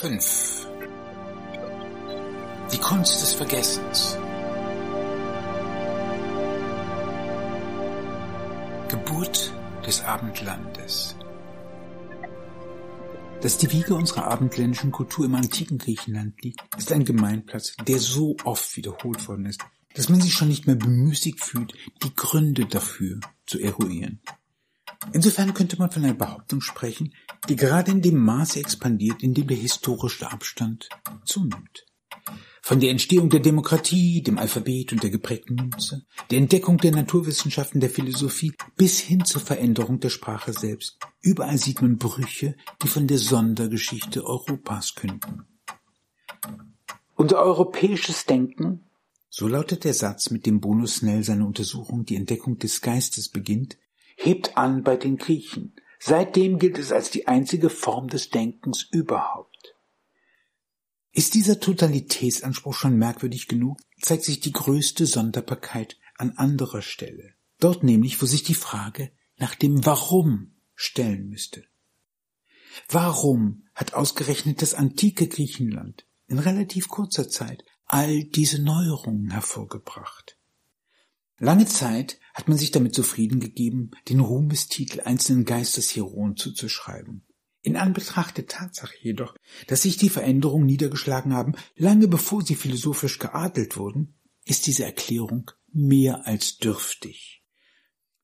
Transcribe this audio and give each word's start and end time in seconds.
5 0.00 0.66
Die 2.70 2.78
Kunst 2.78 3.22
des 3.22 3.32
Vergessens. 3.32 4.18
Geburt 8.88 9.54
des 9.86 10.02
Abendlandes. 10.02 11.16
Dass 13.40 13.56
die 13.56 13.72
Wiege 13.72 13.94
unserer 13.94 14.26
abendländischen 14.26 14.92
Kultur 14.92 15.24
im 15.24 15.34
antiken 15.34 15.78
Griechenland 15.78 16.42
liegt, 16.42 16.60
ist 16.76 16.92
ein 16.92 17.06
Gemeinplatz, 17.06 17.74
der 17.86 17.98
so 17.98 18.36
oft 18.44 18.76
wiederholt 18.76 19.26
worden 19.28 19.46
ist, 19.46 19.62
dass 19.94 20.10
man 20.10 20.20
sich 20.20 20.34
schon 20.34 20.48
nicht 20.48 20.66
mehr 20.66 20.76
bemüßigt 20.76 21.40
fühlt, 21.42 21.72
die 22.02 22.14
Gründe 22.14 22.66
dafür 22.66 23.20
zu 23.46 23.58
eruieren. 23.58 24.20
Insofern 25.12 25.54
könnte 25.54 25.78
man 25.78 25.90
von 25.90 26.04
einer 26.04 26.14
Behauptung 26.14 26.60
sprechen, 26.60 27.14
die 27.48 27.56
gerade 27.56 27.90
in 27.90 28.02
dem 28.02 28.16
Maße 28.16 28.60
expandiert, 28.60 29.22
in 29.22 29.34
dem 29.34 29.46
der 29.46 29.56
historische 29.56 30.30
Abstand 30.30 30.88
zunimmt. 31.24 31.86
Von 32.62 32.80
der 32.80 32.90
Entstehung 32.90 33.30
der 33.30 33.40
Demokratie, 33.40 34.22
dem 34.22 34.38
Alphabet 34.38 34.92
und 34.92 35.02
der 35.02 35.10
geprägten 35.10 35.54
Münze, 35.54 36.04
der 36.30 36.38
Entdeckung 36.38 36.78
der 36.78 36.90
Naturwissenschaften, 36.90 37.80
der 37.80 37.90
Philosophie 37.90 38.54
bis 38.76 38.98
hin 38.98 39.24
zur 39.24 39.40
Veränderung 39.40 40.00
der 40.00 40.10
Sprache 40.10 40.52
selbst. 40.52 40.98
Überall 41.20 41.58
sieht 41.58 41.80
man 41.80 41.96
Brüche, 41.96 42.56
die 42.82 42.88
von 42.88 43.06
der 43.06 43.18
Sondergeschichte 43.18 44.24
Europas 44.24 44.96
künden. 44.96 45.44
Unser 47.14 47.38
europäisches 47.38 48.26
Denken, 48.26 48.86
so 49.28 49.46
lautet 49.46 49.84
der 49.84 49.94
Satz, 49.94 50.30
mit 50.30 50.44
dem 50.44 50.60
Bruno 50.60 50.86
Snell 50.86 51.22
seine 51.22 51.46
Untersuchung 51.46 52.04
Die 52.04 52.16
Entdeckung 52.16 52.58
des 52.58 52.80
Geistes 52.80 53.28
beginnt, 53.28 53.78
hebt 54.16 54.56
an 54.56 54.82
bei 54.82 54.96
den 54.96 55.18
Griechen. 55.18 55.76
Seitdem 55.98 56.58
gilt 56.58 56.78
es 56.78 56.92
als 56.92 57.10
die 57.10 57.26
einzige 57.26 57.70
Form 57.70 58.08
des 58.08 58.30
Denkens 58.30 58.86
überhaupt. 58.90 59.74
Ist 61.12 61.34
dieser 61.34 61.60
Totalitätsanspruch 61.60 62.74
schon 62.74 62.98
merkwürdig 62.98 63.48
genug, 63.48 63.78
zeigt 64.00 64.24
sich 64.24 64.40
die 64.40 64.52
größte 64.52 65.06
Sonderbarkeit 65.06 65.96
an 66.18 66.32
anderer 66.36 66.82
Stelle. 66.82 67.34
Dort 67.58 67.82
nämlich, 67.82 68.20
wo 68.20 68.26
sich 68.26 68.42
die 68.42 68.54
Frage 68.54 69.10
nach 69.38 69.54
dem 69.54 69.86
Warum 69.86 70.56
stellen 70.74 71.28
müsste. 71.28 71.64
Warum 72.88 73.64
hat 73.74 73.94
ausgerechnet 73.94 74.60
das 74.60 74.74
antike 74.74 75.26
Griechenland 75.28 76.06
in 76.26 76.38
relativ 76.38 76.88
kurzer 76.88 77.28
Zeit 77.28 77.64
all 77.86 78.24
diese 78.24 78.62
Neuerungen 78.62 79.30
hervorgebracht? 79.30 80.35
Lange 81.38 81.66
Zeit 81.66 82.18
hat 82.32 82.48
man 82.48 82.56
sich 82.56 82.70
damit 82.70 82.94
zufrieden 82.94 83.40
gegeben, 83.40 83.90
den 84.08 84.20
Ruhmestitel 84.20 85.00
einzelnen 85.02 85.44
Geistesheroen 85.44 86.36
zuzuschreiben. 86.36 87.26
In 87.62 87.76
Anbetracht 87.76 88.36
der 88.36 88.46
Tatsache 88.46 88.94
jedoch, 89.02 89.34
dass 89.66 89.82
sich 89.82 89.96
die 89.96 90.08
Veränderungen 90.08 90.66
niedergeschlagen 90.66 91.34
haben, 91.34 91.54
lange 91.74 92.08
bevor 92.08 92.42
sie 92.42 92.54
philosophisch 92.54 93.18
geadelt 93.18 93.76
wurden, 93.76 94.18
ist 94.44 94.66
diese 94.66 94.84
Erklärung 94.84 95.50
mehr 95.72 96.26
als 96.26 96.58
dürftig. 96.58 97.42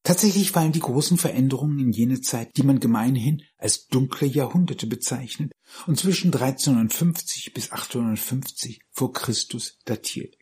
Tatsächlich 0.05 0.51
fallen 0.51 0.73
die 0.73 0.81
großen 0.81 1.17
Veränderungen 1.17 1.79
in 1.79 1.93
jene 1.93 2.21
Zeit, 2.21 2.57
die 2.57 2.63
man 2.63 2.81
gemeinhin 2.81 3.43
als 3.57 3.87
dunkle 3.87 4.27
Jahrhunderte 4.27 4.87
bezeichnet 4.87 5.53
und 5.87 5.99
zwischen 5.99 6.33
1350 6.33 7.53
bis 7.53 7.71
850 7.71 8.81
vor 8.91 9.13
Christus 9.13 9.79
datiert. 9.85 10.37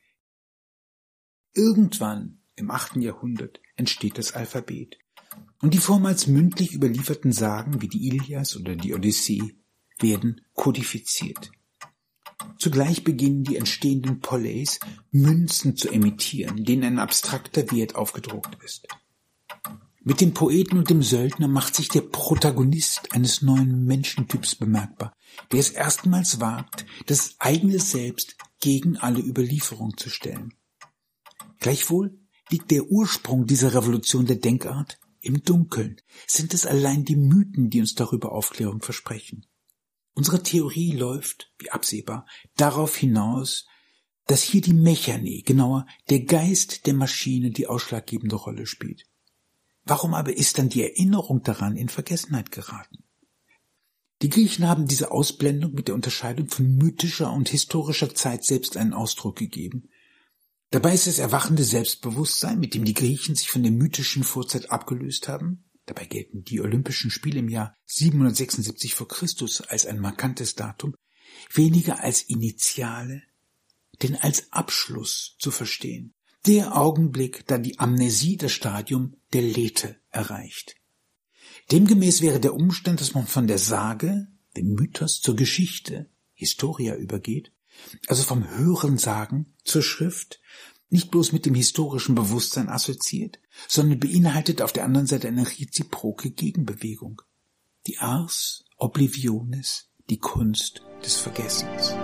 Irgendwann 1.52 2.39
im 2.60 2.70
achten 2.70 3.00
Jahrhundert 3.00 3.60
entsteht 3.76 4.18
das 4.18 4.32
Alphabet. 4.32 4.98
Und 5.60 5.74
die 5.74 5.78
vormals 5.78 6.26
mündlich 6.26 6.72
überlieferten 6.72 7.32
Sagen 7.32 7.82
wie 7.82 7.88
die 7.88 8.06
Ilias 8.06 8.56
oder 8.56 8.76
die 8.76 8.94
Odyssee 8.94 9.54
werden 9.98 10.40
kodifiziert. 10.54 11.50
Zugleich 12.58 13.04
beginnen 13.04 13.44
die 13.44 13.56
entstehenden 13.56 14.20
Polleys 14.20 14.80
Münzen 15.10 15.76
zu 15.76 15.90
emittieren, 15.90 16.64
denen 16.64 16.84
ein 16.84 16.98
abstrakter 16.98 17.70
Wert 17.70 17.96
aufgedruckt 17.96 18.56
ist. 18.64 18.86
Mit 20.02 20.22
dem 20.22 20.32
Poeten 20.32 20.78
und 20.78 20.88
dem 20.88 21.02
Söldner 21.02 21.48
macht 21.48 21.74
sich 21.74 21.88
der 21.88 22.00
Protagonist 22.00 23.12
eines 23.12 23.42
neuen 23.42 23.84
Menschentyps 23.84 24.54
bemerkbar, 24.54 25.14
der 25.52 25.60
es 25.60 25.68
erstmals 25.70 26.40
wagt, 26.40 26.86
das 27.06 27.34
eigene 27.38 27.78
Selbst 27.78 28.36
gegen 28.60 28.96
alle 28.96 29.20
Überlieferung 29.20 29.96
zu 29.98 30.08
stellen. 30.08 30.54
Gleichwohl 31.58 32.18
Liegt 32.50 32.72
der 32.72 32.90
Ursprung 32.90 33.46
dieser 33.46 33.74
Revolution 33.74 34.26
der 34.26 34.36
Denkart 34.36 34.98
im 35.20 35.42
Dunkeln? 35.44 36.00
Sind 36.26 36.52
es 36.52 36.66
allein 36.66 37.04
die 37.04 37.16
Mythen, 37.16 37.70
die 37.70 37.80
uns 37.80 37.94
darüber 37.94 38.32
Aufklärung 38.32 38.82
versprechen? 38.82 39.46
Unsere 40.14 40.42
Theorie 40.42 40.92
läuft, 40.92 41.52
wie 41.58 41.70
absehbar, 41.70 42.26
darauf 42.56 42.96
hinaus, 42.96 43.66
dass 44.26 44.42
hier 44.42 44.60
die 44.60 44.74
Mechanik, 44.74 45.46
genauer 45.46 45.86
der 46.08 46.24
Geist 46.24 46.86
der 46.86 46.94
Maschine 46.94 47.50
die 47.50 47.68
ausschlaggebende 47.68 48.36
Rolle 48.36 48.66
spielt. 48.66 49.04
Warum 49.84 50.14
aber 50.14 50.36
ist 50.36 50.58
dann 50.58 50.68
die 50.68 50.82
Erinnerung 50.82 51.42
daran 51.42 51.76
in 51.76 51.88
Vergessenheit 51.88 52.50
geraten? 52.50 53.04
Die 54.22 54.28
Griechen 54.28 54.68
haben 54.68 54.86
diese 54.86 55.12
Ausblendung 55.12 55.72
mit 55.72 55.88
der 55.88 55.94
Unterscheidung 55.94 56.48
von 56.48 56.76
mythischer 56.76 57.32
und 57.32 57.48
historischer 57.48 58.14
Zeit 58.14 58.44
selbst 58.44 58.76
einen 58.76 58.92
Ausdruck 58.92 59.36
gegeben, 59.36 59.88
Dabei 60.70 60.94
ist 60.94 61.08
das 61.08 61.18
erwachende 61.18 61.64
Selbstbewusstsein, 61.64 62.60
mit 62.60 62.74
dem 62.74 62.84
die 62.84 62.94
Griechen 62.94 63.34
sich 63.34 63.50
von 63.50 63.64
der 63.64 63.72
mythischen 63.72 64.22
Vorzeit 64.22 64.70
abgelöst 64.70 65.26
haben, 65.26 65.64
dabei 65.86 66.04
gelten 66.04 66.44
die 66.44 66.60
Olympischen 66.60 67.10
Spiele 67.10 67.40
im 67.40 67.48
Jahr 67.48 67.74
776 67.86 68.94
vor 68.94 69.08
Christus 69.08 69.62
als 69.62 69.84
ein 69.86 69.98
markantes 69.98 70.54
Datum, 70.54 70.94
weniger 71.52 72.04
als 72.04 72.22
Initiale, 72.22 73.22
denn 74.02 74.14
als 74.14 74.52
Abschluss 74.52 75.36
zu 75.40 75.50
verstehen. 75.50 76.14
Der 76.46 76.76
Augenblick, 76.76 77.46
da 77.48 77.58
die 77.58 77.80
Amnesie 77.80 78.36
das 78.36 78.52
Stadium 78.52 79.16
der 79.32 79.42
Lethe 79.42 79.96
erreicht. 80.10 80.76
Demgemäß 81.72 82.22
wäre 82.22 82.38
der 82.38 82.54
Umstand, 82.54 83.00
dass 83.00 83.14
man 83.14 83.26
von 83.26 83.48
der 83.48 83.58
Sage, 83.58 84.28
dem 84.56 84.74
Mythos 84.74 85.20
zur 85.20 85.34
Geschichte, 85.34 86.08
Historia 86.32 86.94
übergeht, 86.94 87.52
also 88.06 88.22
vom 88.22 88.48
Hörensagen 88.48 89.54
zur 89.64 89.82
Schrift, 89.82 90.40
nicht 90.88 91.10
bloß 91.10 91.32
mit 91.32 91.46
dem 91.46 91.54
historischen 91.54 92.14
Bewusstsein 92.14 92.68
assoziiert, 92.68 93.38
sondern 93.68 94.00
beinhaltet 94.00 94.60
auf 94.60 94.72
der 94.72 94.84
anderen 94.84 95.06
Seite 95.06 95.28
eine 95.28 95.46
reziproke 95.46 96.30
Gegenbewegung. 96.30 97.22
Die 97.86 97.98
Ars 97.98 98.64
Oblivionis, 98.76 99.90
die 100.08 100.18
Kunst 100.18 100.82
des 101.04 101.16
Vergessens. 101.16 101.94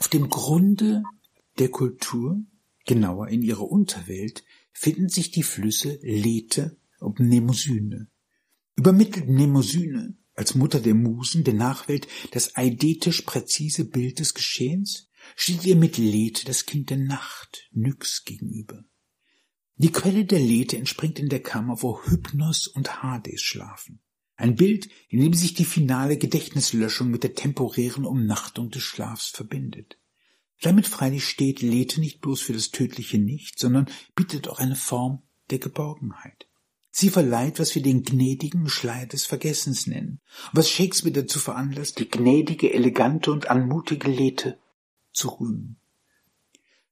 Auf 0.00 0.08
dem 0.08 0.28
Grunde 0.28 1.02
der 1.58 1.70
Kultur, 1.70 2.42
genauer 2.86 3.28
in 3.28 3.42
ihrer 3.42 3.70
Unterwelt, 3.70 4.42
finden 4.78 5.08
sich 5.08 5.32
die 5.32 5.42
Flüsse 5.42 5.98
Lethe 6.02 6.78
und 7.00 7.18
Mnemosyne. 7.18 8.08
Übermittelt 8.76 9.28
Mnemosyne 9.28 10.16
als 10.34 10.54
Mutter 10.54 10.78
der 10.78 10.94
Musen 10.94 11.42
der 11.42 11.54
Nachwelt 11.54 12.06
das 12.30 12.54
eidetisch 12.56 13.22
präzise 13.22 13.86
Bild 13.86 14.20
des 14.20 14.34
Geschehens, 14.34 15.08
steht 15.34 15.64
ihr 15.64 15.74
mit 15.74 15.98
Lethe 15.98 16.44
das 16.44 16.64
Kind 16.64 16.90
der 16.90 16.96
Nacht, 16.96 17.68
Nyx, 17.72 18.24
gegenüber. 18.24 18.84
Die 19.74 19.90
Quelle 19.90 20.24
der 20.24 20.38
Lethe 20.38 20.76
entspringt 20.76 21.18
in 21.18 21.28
der 21.28 21.42
Kammer, 21.42 21.82
wo 21.82 22.00
Hypnos 22.04 22.68
und 22.68 23.02
Hades 23.02 23.42
schlafen. 23.42 24.00
Ein 24.36 24.54
Bild, 24.54 24.88
in 25.08 25.20
dem 25.20 25.34
sich 25.34 25.54
die 25.54 25.64
finale 25.64 26.18
Gedächtnislöschung 26.18 27.10
mit 27.10 27.24
der 27.24 27.34
temporären 27.34 28.04
Umnachtung 28.04 28.70
des 28.70 28.84
Schlafs 28.84 29.26
verbindet. 29.26 29.98
Damit 30.62 30.86
freilich 30.86 31.28
steht 31.28 31.62
Lethe 31.62 32.00
nicht 32.00 32.20
bloß 32.20 32.40
für 32.40 32.52
das 32.52 32.70
tödliche 32.70 33.18
Nicht, 33.18 33.58
sondern 33.58 33.86
bietet 34.14 34.48
auch 34.48 34.58
eine 34.58 34.76
Form 34.76 35.22
der 35.50 35.58
Geborgenheit. 35.58 36.46
Sie 36.90 37.10
verleiht, 37.10 37.60
was 37.60 37.74
wir 37.74 37.82
den 37.82 38.02
gnädigen 38.02 38.68
Schleier 38.68 39.06
des 39.06 39.24
Vergessens 39.24 39.86
nennen, 39.86 40.20
was 40.52 40.68
Shakespeare 40.68 41.12
dazu 41.12 41.38
veranlasst, 41.38 41.98
die 42.00 42.08
gnädige, 42.08 42.72
elegante 42.72 43.30
und 43.30 43.50
anmutige 43.50 44.10
Lethe 44.10 44.58
zu 45.12 45.28
rühmen. 45.28 45.76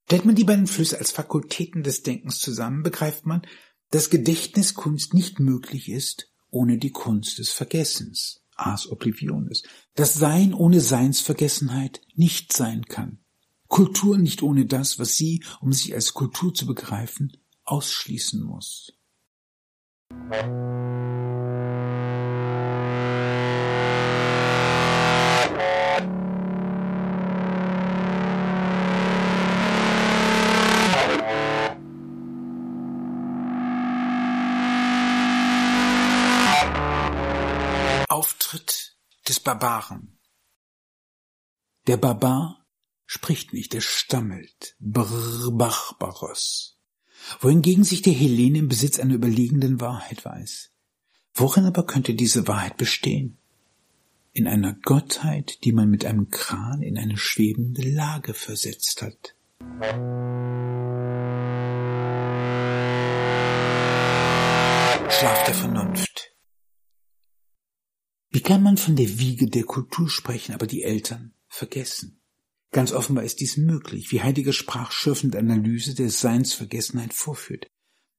Stellt 0.04 0.24
man 0.24 0.36
die 0.36 0.44
beiden 0.44 0.68
Flüsse 0.68 0.98
als 0.98 1.10
Fakultäten 1.10 1.82
des 1.82 2.04
Denkens 2.04 2.38
zusammen, 2.38 2.84
begreift 2.84 3.26
man, 3.26 3.42
dass 3.90 4.10
Gedächtniskunst 4.10 5.14
nicht 5.14 5.40
möglich 5.40 5.88
ist 5.88 6.30
ohne 6.50 6.78
die 6.78 6.92
Kunst 6.92 7.38
des 7.38 7.50
Vergessens, 7.50 8.42
ars 8.54 8.88
oblivionis, 8.88 9.64
dass 9.94 10.14
Sein 10.14 10.54
ohne 10.54 10.80
Seinsvergessenheit 10.80 12.00
nicht 12.14 12.52
sein 12.52 12.84
kann. 12.86 13.18
Kultur 13.68 14.18
nicht 14.18 14.42
ohne 14.42 14.66
das, 14.66 14.98
was 14.98 15.16
sie, 15.16 15.44
um 15.60 15.72
sich 15.72 15.94
als 15.94 16.14
Kultur 16.14 16.54
zu 16.54 16.66
begreifen, 16.66 17.36
ausschließen 17.64 18.42
muss. 18.42 18.92
Auftritt 38.08 38.96
des 39.28 39.40
Barbaren. 39.40 40.18
Der 41.86 41.96
Barbar 41.96 42.65
spricht 43.06 43.52
nicht, 43.52 43.74
er 43.74 43.80
stammelt. 43.80 44.76
Brr 44.80 45.52
Barbaros. 45.52 46.78
Wohingegen 47.40 47.84
sich 47.84 48.02
der 48.02 48.12
Hellene 48.12 48.58
im 48.58 48.68
Besitz 48.68 49.00
einer 49.00 49.14
überlegenden 49.14 49.80
Wahrheit 49.80 50.24
weiß. 50.24 50.70
Worin 51.34 51.64
aber 51.64 51.86
könnte 51.86 52.14
diese 52.14 52.46
Wahrheit 52.46 52.76
bestehen? 52.76 53.38
In 54.32 54.46
einer 54.46 54.74
Gottheit, 54.74 55.64
die 55.64 55.72
man 55.72 55.90
mit 55.90 56.04
einem 56.04 56.30
Kran 56.30 56.82
in 56.82 56.98
eine 56.98 57.16
schwebende 57.16 57.82
Lage 57.82 58.34
versetzt 58.34 59.02
hat. 59.02 59.34
Schlaf 65.10 65.44
der 65.46 65.54
Vernunft. 65.54 66.34
Wie 68.30 68.42
kann 68.42 68.62
man 68.62 68.76
von 68.76 68.96
der 68.96 69.18
Wiege 69.18 69.48
der 69.48 69.64
Kultur 69.64 70.10
sprechen, 70.10 70.54
aber 70.54 70.66
die 70.66 70.82
Eltern 70.82 71.32
vergessen? 71.48 72.15
Ganz 72.72 72.92
offenbar 72.92 73.24
ist 73.24 73.40
dies 73.40 73.56
möglich, 73.56 74.10
wie 74.12 74.22
Heidegger 74.22 74.52
sprachschürfende 74.52 75.38
Analyse 75.38 75.94
der 75.94 76.10
Seinsvergessenheit 76.10 77.14
vorführt. 77.14 77.66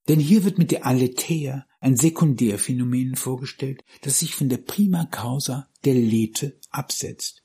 Denn 0.08 0.20
hier 0.20 0.44
wird 0.44 0.58
mit 0.58 0.70
der 0.70 0.86
Aletheia 0.86 1.66
ein 1.80 1.96
Sekundärphänomen 1.96 3.14
vorgestellt, 3.14 3.84
das 4.02 4.18
sich 4.18 4.34
von 4.34 4.48
der 4.48 4.56
Prima 4.56 5.04
Causa 5.04 5.68
der 5.84 5.94
Lethe 5.94 6.58
absetzt. 6.70 7.44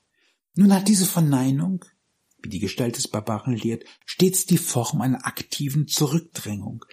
Nun 0.54 0.72
hat 0.72 0.88
diese 0.88 1.04
Verneinung, 1.04 1.84
wie 2.42 2.48
die 2.48 2.60
Gestalt 2.60 2.96
des 2.96 3.08
Barbaren 3.08 3.54
lehrt, 3.54 3.84
stets 4.06 4.46
die 4.46 4.58
Form 4.58 5.00
einer 5.00 5.26
aktiven 5.26 5.88
Zurückdrängung, 5.88 6.84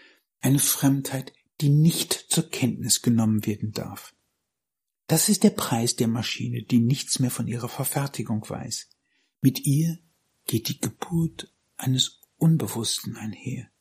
eine 0.42 0.60
Fremdheit, 0.60 1.34
die 1.62 1.70
nicht 1.70 2.14
zur 2.30 2.50
Kenntnis 2.50 3.02
genommen 3.02 3.46
werden 3.46 3.72
darf. 3.72 4.14
Das 5.08 5.30
ist 5.30 5.44
der 5.44 5.52
Preis 5.52 5.96
der 5.96 6.08
Maschine, 6.08 6.64
die 6.64 6.80
nichts 6.80 7.20
mehr 7.20 7.32
von 7.32 7.48
ihrer 7.48 7.70
Verfertigung 7.70 8.50
weiß. 8.50 8.90
Mit 9.44 9.66
ihr 9.66 9.98
geht 10.46 10.68
die 10.70 10.80
Geburt 10.80 11.52
eines 11.76 12.20
Unbewussten 12.38 13.18
einher. 13.18 13.72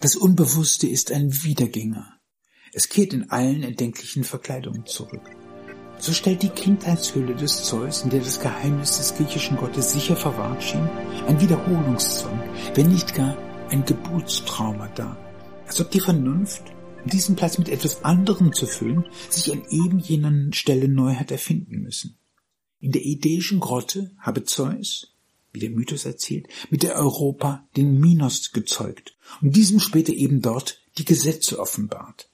Das 0.00 0.16
Unbewusste 0.16 0.88
ist 0.88 1.12
ein 1.12 1.30
Wiedergänger. 1.42 2.18
Es 2.72 2.88
kehrt 2.88 3.12
in 3.12 3.30
allen 3.30 3.64
erdenklichen 3.64 4.24
Verkleidungen 4.24 4.86
zurück. 4.86 5.28
So 5.98 6.14
stellt 6.14 6.42
die 6.42 6.48
Kindheitshülle 6.48 7.34
des 7.34 7.64
Zeus, 7.64 8.02
in 8.04 8.08
der 8.08 8.20
das 8.20 8.40
Geheimnis 8.40 8.96
des 8.96 9.14
griechischen 9.14 9.58
Gottes 9.58 9.92
sicher 9.92 10.16
verwahrt 10.16 10.62
schien, 10.62 10.88
ein 11.26 11.38
Wiederholungszwang, 11.38 12.42
wenn 12.74 12.88
nicht 12.88 13.14
gar 13.14 13.36
ein 13.68 13.84
Geburtstrauma 13.84 14.88
dar. 14.94 15.18
Als 15.66 15.82
ob 15.82 15.90
die 15.90 16.00
Vernunft, 16.00 16.62
diesen 17.08 17.36
Platz 17.36 17.58
mit 17.58 17.68
etwas 17.68 18.04
anderem 18.04 18.52
zu 18.52 18.66
füllen, 18.66 19.04
sich 19.30 19.52
an 19.52 19.62
eben 19.70 19.98
jener 19.98 20.52
Stelle 20.52 20.88
neu 20.88 21.14
hat 21.14 21.30
erfinden 21.30 21.82
müssen. 21.82 22.16
In 22.80 22.92
der 22.92 23.04
idäischen 23.04 23.60
Grotte 23.60 24.12
habe 24.18 24.44
Zeus, 24.44 25.14
wie 25.52 25.60
der 25.60 25.70
Mythos 25.70 26.04
erzählt, 26.04 26.46
mit 26.70 26.82
der 26.82 26.96
Europa 26.96 27.66
den 27.76 27.98
Minos 27.98 28.52
gezeugt 28.52 29.16
und 29.40 29.56
diesem 29.56 29.80
später 29.80 30.12
eben 30.12 30.42
dort 30.42 30.80
die 30.98 31.04
Gesetze 31.04 31.58
offenbart. 31.58 32.30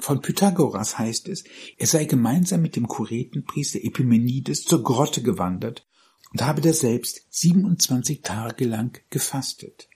Von 0.00 0.20
Pythagoras 0.20 0.98
heißt 0.98 1.28
es, 1.28 1.44
er 1.76 1.86
sei 1.86 2.04
gemeinsam 2.04 2.62
mit 2.62 2.76
dem 2.76 2.86
Kuretenpriester 2.86 3.82
Epimenides 3.82 4.64
zur 4.64 4.82
Grotte 4.82 5.22
gewandert 5.22 5.86
und 6.32 6.42
habe 6.42 6.60
daselbst 6.60 7.26
27 7.30 8.22
Tage 8.22 8.64
lang 8.64 9.02
gefastet. 9.10 9.88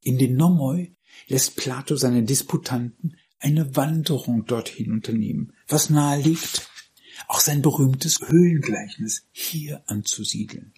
In 0.00 0.18
den 0.18 0.36
Nomoi 0.36 0.92
lässt 1.28 1.56
Plato 1.56 1.96
seine 1.96 2.22
Disputanten 2.22 3.16
eine 3.38 3.76
Wanderung 3.76 4.46
dorthin 4.46 4.92
unternehmen, 4.92 5.52
was 5.68 5.90
nahe 5.90 6.20
liegt, 6.20 6.68
auch 7.28 7.40
sein 7.40 7.62
berühmtes 7.62 8.20
Höhlengleichnis 8.26 9.26
hier 9.30 9.82
anzusiedeln. 9.86 10.72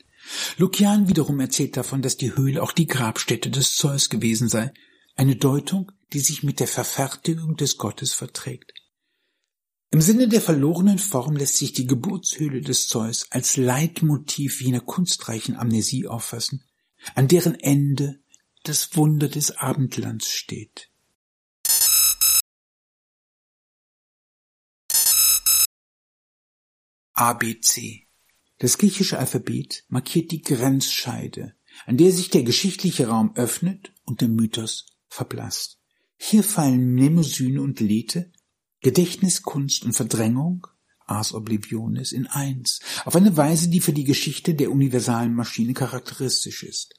Lukian 0.57 1.09
wiederum 1.09 1.39
erzählt 1.41 1.77
davon, 1.77 2.03
dass 2.03 2.17
die 2.17 2.35
Höhle 2.35 2.63
auch 2.63 2.73
die 2.73 2.87
Grabstätte 2.87 3.51
des 3.51 3.77
Zeus 3.77 4.09
gewesen 4.09 4.49
sei, 4.49 4.73
eine 5.15 5.37
Deutung, 5.37 5.93
die 6.13 6.19
sich 6.19 6.43
mit 6.43 6.61
der 6.61 6.69
Verfertigung 6.69 7.57
des 7.57 7.79
Gottes 7.79 8.13
verträgt. 8.13 8.73
Im 9.91 10.01
Sinne 10.01 10.29
der 10.29 10.41
verlorenen 10.41 10.99
Form 10.99 11.37
lässt 11.37 11.57
sich 11.57 11.73
die 11.73 11.87
Geburtshöhle 11.87 12.61
des 12.61 12.89
Zeus 12.89 13.27
als 13.31 13.57
Leitmotiv 13.57 14.61
jener 14.61 14.81
kunstreichen 14.81 15.57
Amnesie 15.57 16.09
auffassen, 16.09 16.65
an 17.15 17.29
deren 17.29 17.55
Ende 17.55 18.19
das 18.69 18.97
Wunder 18.97 19.29
des 19.29 19.53
Abendlands 19.53 20.29
steht. 20.29 20.91
ABC. 27.13 28.09
Das 28.59 28.77
griechische 28.79 29.19
Alphabet 29.19 29.85
markiert 29.89 30.33
die 30.33 30.43
Grenzscheide, 30.43 31.55
an 31.87 31.97
der 31.97 32.11
sich 32.11 32.31
der 32.31 32.43
geschichtliche 32.43 33.07
Raum 33.07 33.35
öffnet 33.37 33.93
und 34.05 34.21
der 34.21 34.29
Mythos 34.29 34.87
verblasst. 35.09 35.79
Hier 36.17 36.43
fallen 36.43 36.93
Mnemosyne 36.93 37.63
und 37.63 37.79
Lethe, 37.81 38.33
Gedächtnis, 38.81 39.43
Kunst 39.43 39.85
und 39.85 39.93
Verdrängung, 39.93 40.67
Ars 41.07 41.33
Oblivionis 41.33 42.11
in 42.11 42.27
eins, 42.27 42.81
auf 43.05 43.15
eine 43.15 43.37
Weise, 43.37 43.69
die 43.69 43.81
für 43.81 43.93
die 43.93 44.05
Geschichte 44.05 44.55
der 44.55 44.73
universalen 44.73 45.35
Maschine 45.35 45.73
charakteristisch 45.73 46.65
ist. 46.65 46.95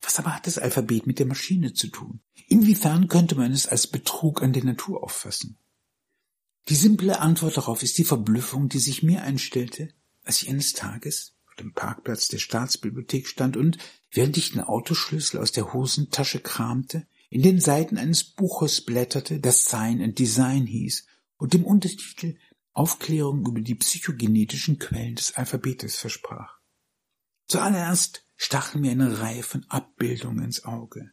Was 0.00 0.18
aber 0.18 0.34
hat 0.34 0.46
das 0.46 0.58
Alphabet 0.58 1.06
mit 1.06 1.18
der 1.18 1.26
Maschine 1.26 1.72
zu 1.72 1.88
tun? 1.88 2.20
Inwiefern 2.46 3.08
könnte 3.08 3.34
man 3.34 3.52
es 3.52 3.66
als 3.66 3.86
Betrug 3.86 4.42
an 4.42 4.52
der 4.52 4.64
Natur 4.64 5.02
auffassen? 5.02 5.58
Die 6.68 6.76
simple 6.76 7.20
Antwort 7.20 7.56
darauf 7.56 7.82
ist 7.82 7.98
die 7.98 8.04
Verblüffung, 8.04 8.68
die 8.68 8.78
sich 8.78 9.02
mir 9.02 9.22
einstellte, 9.22 9.88
als 10.22 10.42
ich 10.42 10.50
eines 10.50 10.74
Tages 10.74 11.34
auf 11.46 11.54
dem 11.54 11.72
Parkplatz 11.72 12.28
der 12.28 12.38
Staatsbibliothek 12.38 13.26
stand 13.26 13.56
und, 13.56 13.78
während 14.10 14.36
ich 14.36 14.52
den 14.52 14.60
Autoschlüssel 14.60 15.40
aus 15.40 15.52
der 15.52 15.72
Hosentasche 15.72 16.40
kramte, 16.40 17.06
in 17.30 17.42
den 17.42 17.60
Seiten 17.60 17.98
eines 17.98 18.24
Buches 18.24 18.82
blätterte, 18.82 19.40
das 19.40 19.66
Sign 19.66 20.02
and 20.02 20.18
Design 20.18 20.66
hieß 20.66 21.06
und 21.36 21.54
dem 21.54 21.64
Untertitel 21.64 22.36
Aufklärung 22.72 23.46
über 23.46 23.60
die 23.60 23.74
psychogenetischen 23.74 24.78
Quellen 24.78 25.16
des 25.16 25.34
Alphabetes 25.34 25.96
versprach. 25.96 26.58
Zuallererst 27.48 28.24
stachen 28.38 28.80
mir 28.80 28.92
eine 28.92 29.20
Reihe 29.20 29.42
von 29.42 29.66
Abbildungen 29.68 30.44
ins 30.44 30.64
Auge. 30.64 31.10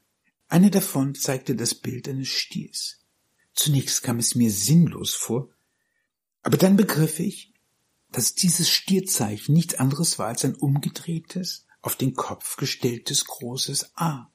Eine 0.47 0.69
davon 0.69 1.15
zeigte 1.15 1.55
das 1.55 1.73
Bild 1.73 2.07
eines 2.07 2.29
Stiers. 2.29 2.99
Zunächst 3.53 4.03
kam 4.03 4.19
es 4.19 4.35
mir 4.35 4.51
sinnlos 4.51 5.15
vor, 5.15 5.49
aber 6.43 6.57
dann 6.57 6.77
begriff 6.77 7.19
ich, 7.19 7.51
dass 8.11 8.35
dieses 8.35 8.69
Stierzeichen 8.69 9.55
nichts 9.55 9.75
anderes 9.75 10.19
war 10.19 10.27
als 10.27 10.45
ein 10.45 10.55
umgedrehtes, 10.55 11.65
auf 11.81 11.95
den 11.95 12.13
Kopf 12.13 12.57
gestelltes 12.57 13.25
großes 13.25 13.97
A. 13.97 14.31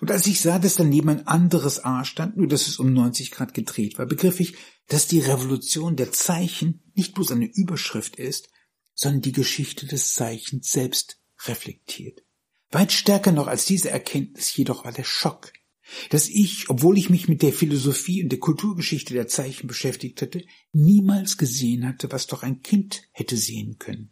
Und 0.00 0.10
als 0.10 0.26
ich 0.26 0.40
sah, 0.40 0.58
dass 0.58 0.76
daneben 0.76 1.08
ein 1.08 1.26
anderes 1.26 1.82
A 1.82 2.04
stand, 2.04 2.36
nur 2.36 2.46
dass 2.46 2.68
es 2.68 2.78
um 2.78 2.92
90 2.92 3.30
Grad 3.30 3.54
gedreht 3.54 3.98
war, 3.98 4.06
begriff 4.06 4.38
ich, 4.38 4.56
dass 4.86 5.08
die 5.08 5.20
Revolution 5.20 5.96
der 5.96 6.12
Zeichen 6.12 6.82
nicht 6.94 7.14
bloß 7.14 7.32
eine 7.32 7.46
Überschrift 7.46 8.16
ist, 8.16 8.50
sondern 8.94 9.22
die 9.22 9.32
Geschichte 9.32 9.86
des 9.86 10.12
Zeichens 10.12 10.70
selbst 10.70 11.21
reflektiert. 11.48 12.22
Weit 12.70 12.92
stärker 12.92 13.32
noch 13.32 13.46
als 13.46 13.66
diese 13.66 13.90
Erkenntnis 13.90 14.56
jedoch 14.56 14.84
war 14.84 14.92
der 14.92 15.04
Schock, 15.04 15.52
dass 16.10 16.28
ich, 16.28 16.70
obwohl 16.70 16.96
ich 16.96 17.10
mich 17.10 17.28
mit 17.28 17.42
der 17.42 17.52
Philosophie 17.52 18.22
und 18.22 18.30
der 18.30 18.38
Kulturgeschichte 18.38 19.12
der 19.12 19.28
Zeichen 19.28 19.66
beschäftigt 19.66 20.22
hatte, 20.22 20.44
niemals 20.72 21.36
gesehen 21.36 21.86
hatte, 21.86 22.10
was 22.10 22.26
doch 22.26 22.42
ein 22.42 22.62
Kind 22.62 23.02
hätte 23.12 23.36
sehen 23.36 23.78
können. 23.78 24.10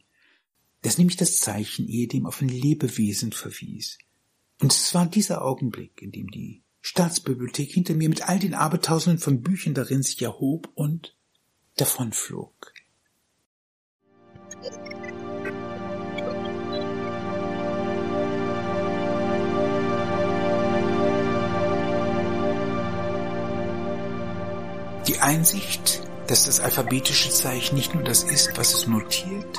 Dass 0.83 0.99
nämlich 0.99 1.17
das 1.17 1.39
Zeichen 1.39 1.89
ehedem 1.89 2.27
auf 2.27 2.43
ein 2.43 2.49
Lebewesen 2.49 3.33
verwies, 3.33 3.99
und 4.61 4.73
es 4.73 4.95
war 4.95 5.07
dieser 5.07 5.43
Augenblick, 5.43 6.03
in 6.03 6.13
dem 6.13 6.31
die 6.31 6.63
Staatsbibliothek 6.83 7.73
hinter 7.73 7.95
mir 7.95 8.09
mit 8.09 8.29
all 8.29 8.39
den 8.39 8.55
Abertausenden 8.55 9.19
von 9.19 9.43
Büchern 9.43 9.75
darin 9.75 10.03
sich 10.03 10.21
erhob 10.21 10.71
und 10.75 11.17
davonflog. 11.77 12.73
Die 25.07 25.19
Einsicht, 25.19 26.03
dass 26.27 26.45
das 26.45 26.61
alphabetische 26.61 27.31
Zeichen 27.31 27.75
nicht 27.75 27.95
nur 27.95 28.05
das 28.05 28.23
ist, 28.23 28.57
was 28.57 28.75
es 28.75 28.87
notiert, 28.87 29.59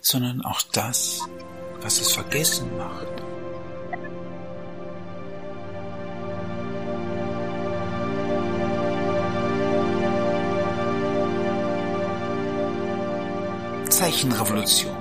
sondern 0.00 0.42
auch 0.42 0.62
das, 0.72 1.20
was 1.80 2.00
es 2.00 2.12
vergessen 2.12 2.76
macht. 2.76 3.22
Zeichenrevolution. 13.88 14.96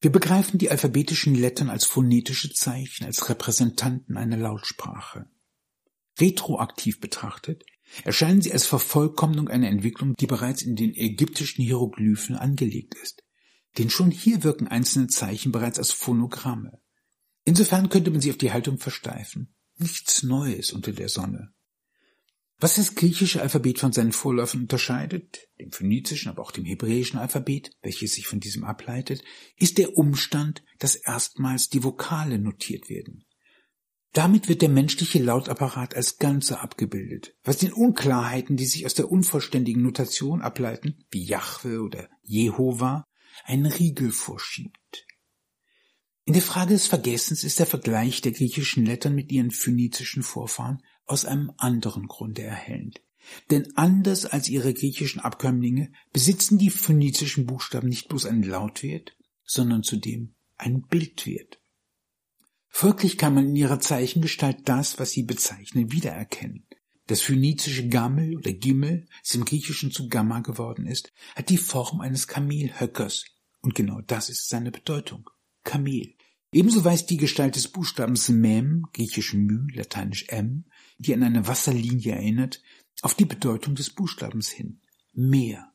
Wir 0.00 0.12
begreifen 0.12 0.58
die 0.58 0.70
alphabetischen 0.70 1.34
Lettern 1.34 1.70
als 1.70 1.84
phonetische 1.86 2.52
Zeichen, 2.52 3.04
als 3.04 3.28
Repräsentanten 3.28 4.16
einer 4.16 4.36
Lautsprache. 4.36 5.26
Retroaktiv 6.20 7.00
betrachtet 7.00 7.64
erscheinen 8.04 8.42
sie 8.42 8.52
als 8.52 8.66
Vervollkommnung 8.66 9.48
einer 9.48 9.68
Entwicklung, 9.68 10.14
die 10.14 10.26
bereits 10.26 10.62
in 10.62 10.76
den 10.76 10.94
ägyptischen 10.94 11.64
Hieroglyphen 11.64 12.36
angelegt 12.36 12.94
ist. 13.02 13.24
Denn 13.78 13.90
schon 13.90 14.10
hier 14.10 14.44
wirken 14.44 14.68
einzelne 14.68 15.06
Zeichen 15.06 15.52
bereits 15.52 15.78
als 15.78 15.92
Phonogramme. 15.92 16.80
Insofern 17.44 17.88
könnte 17.88 18.10
man 18.10 18.20
sie 18.20 18.30
auf 18.30 18.38
die 18.38 18.52
Haltung 18.52 18.78
versteifen. 18.78 19.54
Nichts 19.78 20.22
Neues 20.22 20.72
unter 20.72 20.92
der 20.92 21.08
Sonne. 21.08 21.52
Was 22.60 22.74
das 22.74 22.96
griechische 22.96 23.40
Alphabet 23.40 23.78
von 23.78 23.92
seinen 23.92 24.10
Vorläufern 24.10 24.62
unterscheidet, 24.62 25.48
dem 25.60 25.70
phönizischen, 25.70 26.28
aber 26.28 26.42
auch 26.42 26.50
dem 26.50 26.64
hebräischen 26.64 27.20
Alphabet, 27.20 27.70
welches 27.82 28.14
sich 28.14 28.26
von 28.26 28.40
diesem 28.40 28.64
ableitet, 28.64 29.22
ist 29.56 29.78
der 29.78 29.96
Umstand, 29.96 30.64
dass 30.80 30.96
erstmals 30.96 31.68
die 31.68 31.84
Vokale 31.84 32.40
notiert 32.40 32.90
werden. 32.90 33.24
Damit 34.18 34.48
wird 34.48 34.62
der 34.62 34.68
menschliche 34.68 35.22
Lautapparat 35.22 35.94
als 35.94 36.18
Ganze 36.18 36.58
abgebildet, 36.58 37.36
was 37.44 37.58
den 37.58 37.72
Unklarheiten, 37.72 38.56
die 38.56 38.66
sich 38.66 38.84
aus 38.84 38.94
der 38.94 39.12
unvollständigen 39.12 39.80
Notation 39.80 40.42
ableiten, 40.42 41.04
wie 41.12 41.22
Jahwe 41.22 41.80
oder 41.82 42.08
Jehova, 42.24 43.04
einen 43.44 43.66
Riegel 43.66 44.10
vorschiebt. 44.10 45.06
In 46.24 46.32
der 46.32 46.42
Frage 46.42 46.72
des 46.72 46.88
Vergessens 46.88 47.44
ist 47.44 47.60
der 47.60 47.66
Vergleich 47.66 48.20
der 48.20 48.32
griechischen 48.32 48.84
Lettern 48.84 49.14
mit 49.14 49.30
ihren 49.30 49.52
phönizischen 49.52 50.24
Vorfahren 50.24 50.82
aus 51.04 51.24
einem 51.24 51.52
anderen 51.56 52.08
Grunde 52.08 52.42
erhellend. 52.42 53.00
Denn 53.52 53.68
anders 53.76 54.26
als 54.26 54.48
ihre 54.48 54.74
griechischen 54.74 55.20
Abkömmlinge 55.20 55.92
besitzen 56.12 56.58
die 56.58 56.70
phönizischen 56.70 57.46
Buchstaben 57.46 57.88
nicht 57.88 58.08
bloß 58.08 58.26
einen 58.26 58.42
Lautwert, 58.42 59.16
sondern 59.44 59.84
zudem 59.84 60.34
einen 60.56 60.82
Bildwert. 60.88 61.57
Folglich 62.68 63.18
kann 63.18 63.34
man 63.34 63.48
in 63.48 63.56
ihrer 63.56 63.80
Zeichengestalt 63.80 64.68
das, 64.68 64.98
was 64.98 65.10
sie 65.10 65.22
bezeichnen, 65.22 65.90
wiedererkennen. 65.90 66.66
Das 67.06 67.22
phönizische 67.22 67.88
Gammel 67.88 68.36
oder 68.36 68.52
Gimmel, 68.52 69.06
das 69.22 69.34
im 69.34 69.44
Griechischen 69.44 69.90
zu 69.90 70.08
Gamma 70.08 70.40
geworden 70.40 70.86
ist, 70.86 71.12
hat 71.34 71.48
die 71.48 71.56
Form 71.56 72.00
eines 72.00 72.28
Kamelhöckers. 72.28 73.24
Und 73.62 73.74
genau 73.74 74.02
das 74.02 74.28
ist 74.28 74.48
seine 74.48 74.70
Bedeutung. 74.70 75.30
Kamel. 75.64 76.14
Ebenso 76.52 76.84
weist 76.84 77.10
die 77.10 77.16
Gestalt 77.16 77.56
des 77.56 77.68
Buchstabens 77.68 78.28
Mem, 78.28 78.86
griechisch 78.92 79.34
Mü, 79.34 79.66
lateinisch 79.72 80.26
M, 80.28 80.64
die 80.98 81.14
an 81.14 81.22
eine 81.22 81.46
Wasserlinie 81.46 82.12
erinnert, 82.12 82.62
auf 83.02 83.14
die 83.14 83.26
Bedeutung 83.26 83.74
des 83.74 83.90
Buchstabens 83.90 84.48
hin. 84.50 84.80
Meer. 85.12 85.72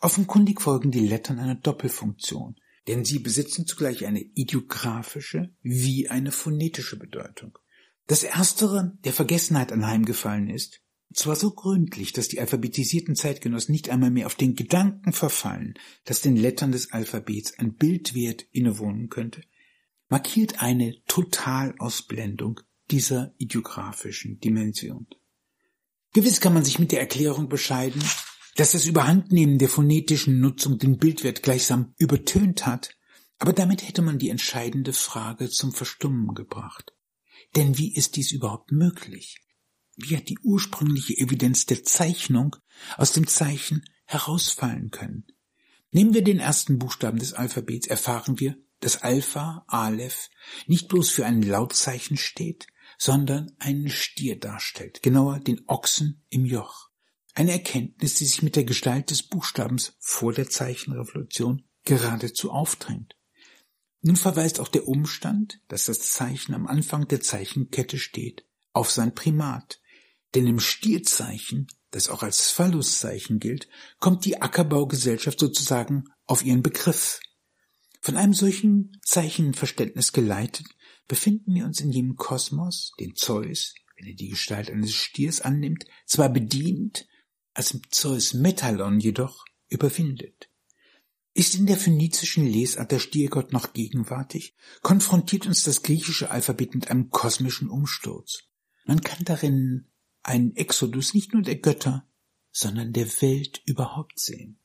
Offenkundig 0.00 0.60
folgen 0.60 0.90
die 0.90 1.06
Lettern 1.06 1.38
einer 1.38 1.56
Doppelfunktion, 1.56 2.56
denn 2.88 3.04
sie 3.04 3.18
besitzen 3.18 3.66
zugleich 3.66 4.06
eine 4.06 4.20
ideografische 4.20 5.54
wie 5.62 6.08
eine 6.08 6.32
phonetische 6.32 6.98
Bedeutung. 6.98 7.58
Das 8.06 8.22
erstere 8.22 8.98
der 9.04 9.12
Vergessenheit 9.12 9.70
anheimgefallen 9.70 10.48
ist, 10.48 10.80
zwar 11.12 11.36
so 11.36 11.50
gründlich, 11.50 12.12
dass 12.12 12.28
die 12.28 12.40
alphabetisierten 12.40 13.14
Zeitgenossen 13.14 13.72
nicht 13.72 13.90
einmal 13.90 14.10
mehr 14.10 14.26
auf 14.26 14.34
den 14.34 14.54
Gedanken 14.54 15.12
verfallen, 15.12 15.74
dass 16.04 16.22
den 16.22 16.36
Lettern 16.36 16.72
des 16.72 16.92
Alphabets 16.92 17.58
ein 17.58 17.74
Bildwert 17.74 18.46
innewohnen 18.52 19.08
könnte, 19.08 19.42
markiert 20.08 20.62
eine 20.62 20.94
Totalausblendung 21.06 22.60
dieser 22.90 23.34
ideografischen 23.36 24.40
Dimension. 24.40 25.06
Gewiss 26.14 26.40
kann 26.40 26.54
man 26.54 26.64
sich 26.64 26.78
mit 26.78 26.92
der 26.92 27.00
Erklärung 27.00 27.50
bescheiden, 27.50 28.02
dass 28.58 28.72
das 28.72 28.86
Überhandnehmen 28.86 29.58
der 29.58 29.68
phonetischen 29.68 30.40
Nutzung 30.40 30.78
den 30.78 30.98
Bildwert 30.98 31.44
gleichsam 31.44 31.94
übertönt 31.96 32.66
hat, 32.66 32.90
aber 33.38 33.52
damit 33.52 33.86
hätte 33.86 34.02
man 34.02 34.18
die 34.18 34.30
entscheidende 34.30 34.92
Frage 34.92 35.48
zum 35.48 35.72
Verstummen 35.72 36.34
gebracht. 36.34 36.92
Denn 37.54 37.78
wie 37.78 37.94
ist 37.94 38.16
dies 38.16 38.32
überhaupt 38.32 38.72
möglich? 38.72 39.38
Wie 39.94 40.16
hat 40.16 40.28
die 40.28 40.40
ursprüngliche 40.42 41.16
Evidenz 41.16 41.66
der 41.66 41.84
Zeichnung 41.84 42.56
aus 42.96 43.12
dem 43.12 43.28
Zeichen 43.28 43.84
herausfallen 44.06 44.90
können? 44.90 45.28
Nehmen 45.92 46.12
wir 46.12 46.24
den 46.24 46.40
ersten 46.40 46.80
Buchstaben 46.80 47.20
des 47.20 47.34
Alphabets, 47.34 47.86
erfahren 47.86 48.40
wir, 48.40 48.56
dass 48.80 49.02
Alpha, 49.02 49.64
Aleph, 49.68 50.30
nicht 50.66 50.88
bloß 50.88 51.10
für 51.10 51.24
ein 51.24 51.42
Lautzeichen 51.42 52.16
steht, 52.16 52.66
sondern 52.98 53.52
einen 53.60 53.88
Stier 53.88 54.36
darstellt, 54.36 55.00
genauer 55.04 55.38
den 55.38 55.62
Ochsen 55.68 56.24
im 56.28 56.44
Joch. 56.44 56.87
Eine 57.38 57.52
Erkenntnis, 57.52 58.14
die 58.14 58.24
sich 58.24 58.42
mit 58.42 58.56
der 58.56 58.64
Gestalt 58.64 59.12
des 59.12 59.22
Buchstabens 59.22 59.92
vor 60.00 60.32
der 60.32 60.50
Zeichenrevolution 60.50 61.62
geradezu 61.84 62.50
aufdrängt. 62.50 63.14
Nun 64.00 64.16
verweist 64.16 64.58
auch 64.58 64.66
der 64.66 64.88
Umstand, 64.88 65.60
dass 65.68 65.84
das 65.84 66.00
Zeichen 66.00 66.52
am 66.52 66.66
Anfang 66.66 67.06
der 67.06 67.20
Zeichenkette 67.20 67.96
steht, 67.96 68.44
auf 68.72 68.90
sein 68.90 69.14
Primat. 69.14 69.80
Denn 70.34 70.48
im 70.48 70.58
Stierzeichen, 70.58 71.68
das 71.92 72.08
auch 72.08 72.24
als 72.24 72.50
Phalluszeichen 72.50 73.38
gilt, 73.38 73.68
kommt 74.00 74.24
die 74.24 74.42
Ackerbaugesellschaft 74.42 75.38
sozusagen 75.38 76.06
auf 76.26 76.44
ihren 76.44 76.64
Begriff. 76.64 77.20
Von 78.00 78.16
einem 78.16 78.34
solchen 78.34 78.98
Zeichenverständnis 79.04 80.12
geleitet, 80.12 80.66
befinden 81.06 81.54
wir 81.54 81.66
uns 81.66 81.78
in 81.78 81.92
jenem 81.92 82.16
Kosmos, 82.16 82.94
den 82.98 83.14
Zeus, 83.14 83.74
wenn 83.96 84.08
er 84.08 84.16
die 84.16 84.30
Gestalt 84.30 84.72
eines 84.72 84.92
Stiers 84.92 85.40
annimmt, 85.40 85.84
zwar 86.04 86.30
bedient, 86.30 87.06
als 87.58 87.76
Zeus 87.90 88.34
Metallon 88.34 89.00
jedoch 89.00 89.44
überwindet. 89.68 90.48
Ist 91.34 91.56
in 91.56 91.66
der 91.66 91.76
phönizischen 91.76 92.46
Lesart 92.46 92.92
der 92.92 93.00
Stiergott 93.00 93.52
noch 93.52 93.72
gegenwärtig, 93.72 94.54
konfrontiert 94.82 95.44
uns 95.44 95.64
das 95.64 95.82
griechische 95.82 96.30
Alphabet 96.30 96.76
mit 96.76 96.88
einem 96.88 97.10
kosmischen 97.10 97.68
Umsturz. 97.68 98.44
Man 98.86 99.00
kann 99.00 99.24
darin 99.24 99.88
einen 100.22 100.54
Exodus 100.54 101.14
nicht 101.14 101.32
nur 101.32 101.42
der 101.42 101.56
Götter, 101.56 102.08
sondern 102.52 102.92
der 102.92 103.08
Welt 103.20 103.60
überhaupt 103.66 104.20
sehen. 104.20 104.57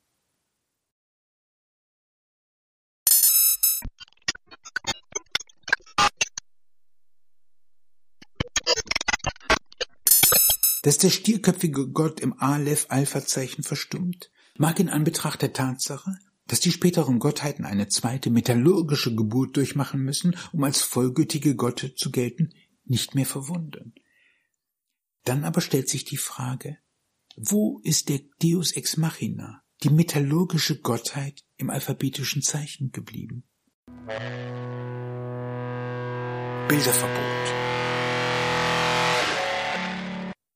Dass 10.84 10.98
der 10.98 11.10
stierköpfige 11.12 11.88
Gott 11.88 12.20
im 12.20 12.34
Aleph-Alpha-Zeichen 12.38 13.63
verstummt, 13.63 14.32
mag 14.58 14.80
in 14.82 14.90
Anbetracht 14.90 15.42
der 15.42 15.54
Tatsache, 15.54 16.20
dass 16.46 16.60
die 16.60 16.74
späteren 16.74 17.20
Gottheiten 17.20 17.63
eine 17.63 17.88
zweite 17.88 18.30
metallurgische 18.30 19.16
Geburt 19.16 19.56
durchmachen 19.56 20.02
müssen, 20.02 20.36
um 20.52 20.62
als 20.66 20.82
vollgültige 20.82 21.56
Gotte 21.56 21.96
zu 21.96 22.12
gelten, 22.12 22.54
nicht 22.84 23.16
mehr 23.16 23.25
verwundern. 23.25 23.94
Dann 25.24 25.46
aber 25.46 25.62
stellt 25.62 25.88
sich 25.88 26.04
die 26.04 26.18
Frage, 26.18 26.78
wo 27.38 27.80
ist 27.84 28.10
der 28.10 28.20
Deus 28.42 28.74
ex 28.74 28.98
machina, 28.98 29.63
die 29.84 29.90
metallurgische 29.90 30.82
Gottheit 30.82 31.46
im 31.56 31.70
alphabetischen 31.70 32.42
Zeichen 32.42 32.92
geblieben? 32.92 33.46
Bilderverbot. 36.68 37.62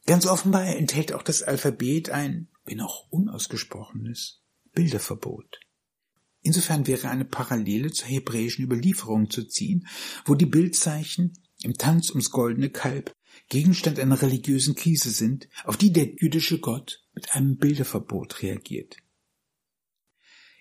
Ganz 0.07 0.25
offenbar 0.25 0.65
enthält 0.65 1.11
auch 1.11 1.21
das 1.21 1.43
Alphabet 1.43 2.09
ein, 2.09 2.47
wenn 2.63 2.79
auch 2.79 3.11
unausgesprochenes, 3.11 4.41
Bilderverbot. 4.71 5.59
Insofern 6.41 6.87
wäre 6.87 7.09
eine 7.09 7.25
Parallele 7.25 7.91
zur 7.91 8.07
hebräischen 8.07 8.63
Überlieferung 8.63 9.29
zu 9.29 9.43
ziehen, 9.43 9.85
wo 10.23 10.33
die 10.33 10.45
Bildzeichen 10.45 11.33
im 11.61 11.73
Tanz 11.73 12.09
ums 12.09 12.31
goldene 12.31 12.69
Kalb 12.69 13.13
Gegenstand 13.49 13.99
einer 13.99 14.21
religiösen 14.21 14.75
Krise 14.75 15.09
sind, 15.09 15.49
auf 15.65 15.75
die 15.75 15.91
der 15.91 16.05
jüdische 16.05 16.59
Gott 16.59 17.03
mit 17.13 17.35
einem 17.35 17.57
Bilderverbot 17.57 18.41
reagiert. 18.41 18.95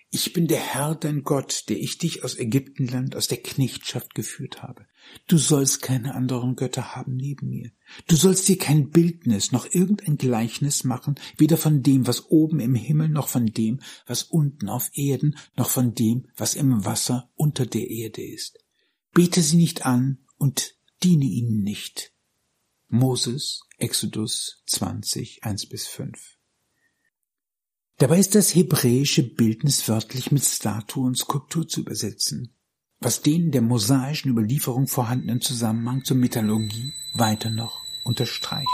Ich 0.09 0.33
bin 0.33 0.47
der 0.47 0.59
Herr, 0.59 0.95
dein 0.95 1.23
Gott, 1.23 1.69
der 1.69 1.77
ich 1.77 1.97
dich 1.97 2.23
aus 2.23 2.37
Ägyptenland, 2.37 3.15
aus 3.15 3.27
der 3.27 3.41
Knechtschaft 3.41 4.13
geführt 4.13 4.61
habe. 4.61 4.87
Du 5.27 5.37
sollst 5.37 5.81
keine 5.81 6.15
anderen 6.15 6.55
Götter 6.55 6.95
haben 6.95 7.15
neben 7.15 7.49
mir. 7.49 7.71
Du 8.07 8.15
sollst 8.15 8.47
dir 8.47 8.57
kein 8.57 8.89
Bildnis 8.91 9.51
noch 9.51 9.65
irgendein 9.69 10.17
Gleichnis 10.17 10.83
machen, 10.83 11.15
weder 11.37 11.57
von 11.57 11.83
dem, 11.83 12.07
was 12.07 12.29
oben 12.29 12.59
im 12.59 12.75
Himmel, 12.75 13.09
noch 13.09 13.27
von 13.27 13.45
dem, 13.45 13.81
was 14.05 14.23
unten 14.23 14.69
auf 14.69 14.89
Erden, 14.93 15.37
noch 15.55 15.69
von 15.69 15.93
dem, 15.93 16.27
was 16.37 16.55
im 16.55 16.85
Wasser 16.85 17.29
unter 17.35 17.65
der 17.65 17.89
Erde 17.89 18.23
ist. 18.23 18.59
Bete 19.13 19.41
sie 19.41 19.57
nicht 19.57 19.85
an 19.85 20.19
und 20.37 20.75
diene 21.03 21.25
ihnen 21.25 21.61
nicht. 21.61 22.13
Moses, 22.87 23.63
Exodus 23.77 24.63
20, 24.67 25.43
1 25.43 25.67
bis 25.67 25.87
5. 25.87 26.37
Dabei 27.97 28.19
ist 28.19 28.35
das 28.35 28.53
hebräische 28.53 29.23
Bildnis 29.23 29.87
wörtlich 29.89 30.31
mit 30.31 30.45
Statue 30.45 31.05
und 31.05 31.17
Skulptur 31.17 31.67
zu 31.67 31.81
übersetzen, 31.81 32.55
was 32.99 33.21
den 33.21 33.51
der 33.51 33.61
mosaischen 33.61 34.31
Überlieferung 34.31 34.87
vorhandenen 34.87 35.41
Zusammenhang 35.41 36.03
zur 36.03 36.17
Metallurgie 36.17 36.93
weiter 37.13 37.49
noch 37.49 37.81
unterstreicht. 38.03 38.67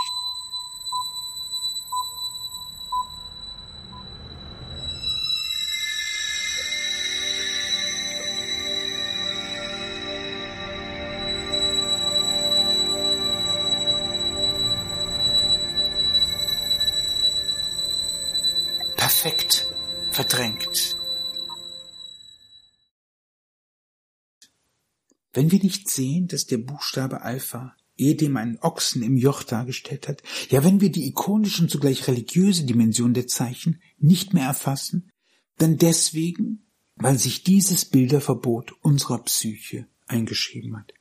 Wenn 25.34 25.52
wir 25.52 25.60
nicht 25.60 25.90
sehen, 25.90 26.28
dass 26.28 26.46
der 26.46 26.60
Buchstabe 26.60 27.22
Alpha 27.22 27.76
ehedem 27.98 28.38
einen 28.38 28.60
Ochsen 28.60 29.04
im 29.04 29.18
Joch 29.18 29.44
dargestellt 29.44 30.08
hat, 30.08 30.24
ja 30.50 30.64
wenn 30.64 30.82
wir 30.82 30.92
die 30.92 31.08
ikonische 31.08 31.64
und 31.64 31.70
zugleich 31.70 32.08
religiöse 32.08 32.66
Dimension 32.66 33.14
der 33.14 33.28
Zeichen 33.28 33.82
nicht 33.98 34.34
mehr 34.34 34.46
erfassen, 34.46 35.12
dann 35.58 35.78
deswegen, 35.78 36.68
weil 36.96 37.18
sich 37.18 37.44
dieses 37.44 37.86
Bilderverbot 37.86 38.74
unserer 38.82 39.24
Psyche 39.24 39.88
eingeschrieben 40.08 40.78
hat. 40.78 40.94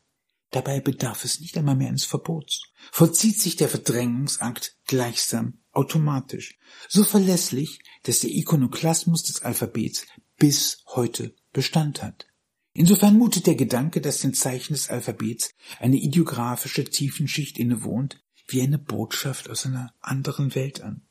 Dabei 0.51 0.81
bedarf 0.81 1.25
es 1.25 1.41
nicht 1.41 1.57
einmal 1.57 1.77
mehr 1.77 1.89
eines 1.89 2.05
Verbots. 2.05 2.69
Vollzieht 2.91 3.41
sich 3.41 3.57
der 3.57 3.71
Verdrängungsakt 3.71 4.77
gleichsam 4.87 5.59
automatisch, 5.71 6.59
so 6.89 7.05
verlässlich, 7.05 7.81
dass 8.03 8.21
der 8.21 8.31
Ikonoklasmus 8.31 9.23
des 9.23 9.43
Alphabets 9.43 10.07
bis 10.37 10.85
heute 10.89 11.35
Bestand 11.53 12.03
hat. 12.03 12.27
Insofern 12.75 13.19
mutet 13.19 13.47
der 13.47 13.55
Gedanke, 13.55 14.01
dass 14.01 14.21
den 14.21 14.33
Zeichen 14.33 14.73
des 14.73 14.89
Alphabets 14.89 15.51
eine 15.79 15.97
ideografische 15.97 16.85
Tiefenschicht 16.85 17.59
innewohnt, 17.59 18.23
wie 18.47 18.63
eine 18.63 18.79
Botschaft 18.79 19.51
aus 19.51 19.67
einer 19.67 19.95
anderen 20.01 20.55
Welt 20.55 20.81
an. 20.81 21.03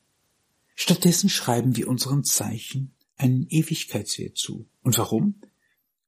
Stattdessen 0.75 1.29
schreiben 1.29 1.75
wir 1.75 1.87
unseren 1.87 2.23
Zeichen 2.23 2.93
einen 3.17 3.45
Ewigkeitswert 3.47 4.37
zu. 4.37 4.67
Und 4.81 4.97
warum? 4.97 5.35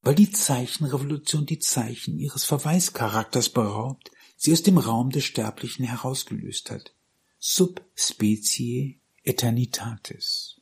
Weil 0.01 0.15
die 0.15 0.31
Zeichenrevolution 0.31 1.45
die 1.45 1.59
Zeichen 1.59 2.17
ihres 2.17 2.43
Verweischarakters 2.43 3.49
beraubt, 3.49 4.11
sie 4.35 4.51
aus 4.51 4.63
dem 4.63 4.77
Raum 4.79 5.11
des 5.11 5.23
Sterblichen 5.23 5.85
herausgelöst 5.85 6.71
hat. 6.71 6.93
Subspecie 7.39 8.99
Eternitatis. 9.23 10.52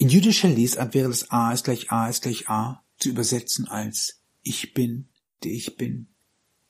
In 0.00 0.08
jüdischer 0.08 0.48
Lesart 0.48 0.94
wäre 0.94 1.08
das 1.08 1.32
A 1.32 1.52
ist 1.52 1.64
gleich 1.64 1.90
A 1.90 2.08
ist 2.08 2.22
gleich 2.22 2.48
A 2.48 2.84
zu 2.98 3.08
übersetzen 3.08 3.66
als 3.66 4.22
Ich 4.44 4.72
bin, 4.72 5.08
der 5.42 5.50
ich 5.50 5.76
bin. 5.76 6.06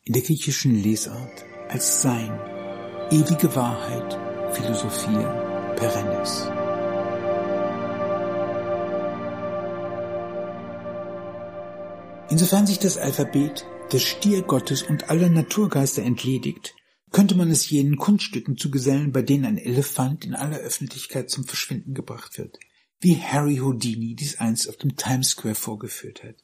In 0.05 0.15
der 0.15 0.23
griechischen 0.23 0.83
Lesart 0.83 1.45
als 1.69 2.01
Sein, 2.01 2.33
ewige 3.11 3.55
Wahrheit, 3.55 4.55
Philosophia, 4.55 5.75
Perennis. 5.77 6.49
Insofern 12.31 12.67
sich 12.67 12.79
das 12.79 12.97
Alphabet 12.97 13.67
des 13.93 14.05
Stier 14.05 14.41
Gottes 14.41 14.83
und 14.83 15.11
aller 15.11 15.29
Naturgeister 15.29 16.03
entledigt, 16.03 16.75
könnte 17.13 17.35
man 17.35 17.51
es 17.51 17.69
jenen 17.69 17.99
Kunststücken 17.99 18.57
zugesellen, 18.57 19.13
bei 19.13 19.21
denen 19.21 19.45
ein 19.45 19.59
Elefant 19.59 20.25
in 20.25 20.35
aller 20.35 20.57
Öffentlichkeit 20.57 21.29
zum 21.29 21.45
Verschwinden 21.45 21.93
gebracht 21.93 22.39
wird 22.39 22.59
wie 23.01 23.17
Harry 23.17 23.57
Houdini 23.59 24.15
dies 24.15 24.39
einst 24.39 24.69
auf 24.69 24.77
dem 24.77 24.97
Times 24.97 25.31
Square 25.31 25.55
vorgeführt 25.55 26.23
hat. 26.25 26.37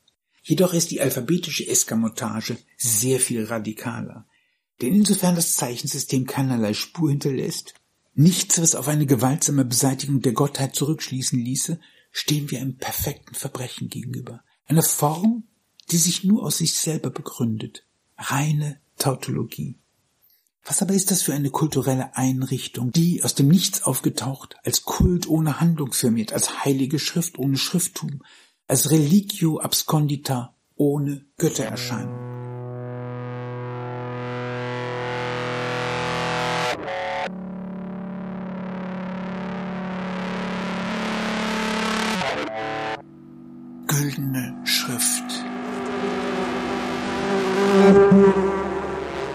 Jedoch 0.43 0.75
ist 0.75 0.91
die 0.91 1.01
alphabetische 1.01 1.67
Eskamotage 1.67 2.59
sehr 2.77 3.19
viel 3.19 3.45
radikaler. 3.45 4.27
Denn 4.83 4.95
insofern 4.95 5.37
das 5.37 5.55
Zeichensystem 5.55 6.27
keinerlei 6.27 6.75
Spur 6.75 7.11
hinterlässt, 7.11 7.75
nichts, 8.15 8.61
was 8.61 8.75
auf 8.75 8.89
eine 8.89 9.07
gewaltsame 9.07 9.65
Beseitigung 9.65 10.21
der 10.21 10.33
Gottheit 10.33 10.75
zurückschließen 10.75 11.39
ließe, 11.39 11.81
stehen 12.11 12.51
wir 12.51 12.61
einem 12.61 12.77
perfekten 12.77 13.35
Verbrechen 13.35 13.89
gegenüber. 13.89 14.45
Eine 14.67 14.83
Form, 14.83 15.45
die 15.91 15.97
sich 15.97 16.25
nur 16.25 16.45
aus 16.45 16.59
sich 16.59 16.75
selber 16.75 17.11
begründet. 17.11 17.87
Reine 18.17 18.81
Tautologie. 18.99 19.79
Was 20.67 20.81
aber 20.81 20.95
ist 20.95 21.11
das 21.11 21.21
für 21.21 21.35
eine 21.35 21.51
kulturelle 21.51 22.17
Einrichtung, 22.17 22.91
die 22.91 23.23
aus 23.23 23.35
dem 23.35 23.49
Nichts 23.49 23.83
aufgetaucht, 23.83 24.57
als 24.65 24.85
Kult 24.85 25.29
ohne 25.29 25.61
Handlung 25.61 25.93
firmiert, 25.93 26.33
als 26.33 26.65
heilige 26.65 26.99
Schrift 26.99 27.39
ohne 27.39 27.59
Schrifttum, 27.59 28.23
als 28.67 28.91
Religio 28.91 29.59
abscondita 29.59 30.55
ohne 30.75 31.27
Göttererscheinung? 31.37 32.15
Güldene 43.87 44.63
Schrift. 44.65 45.45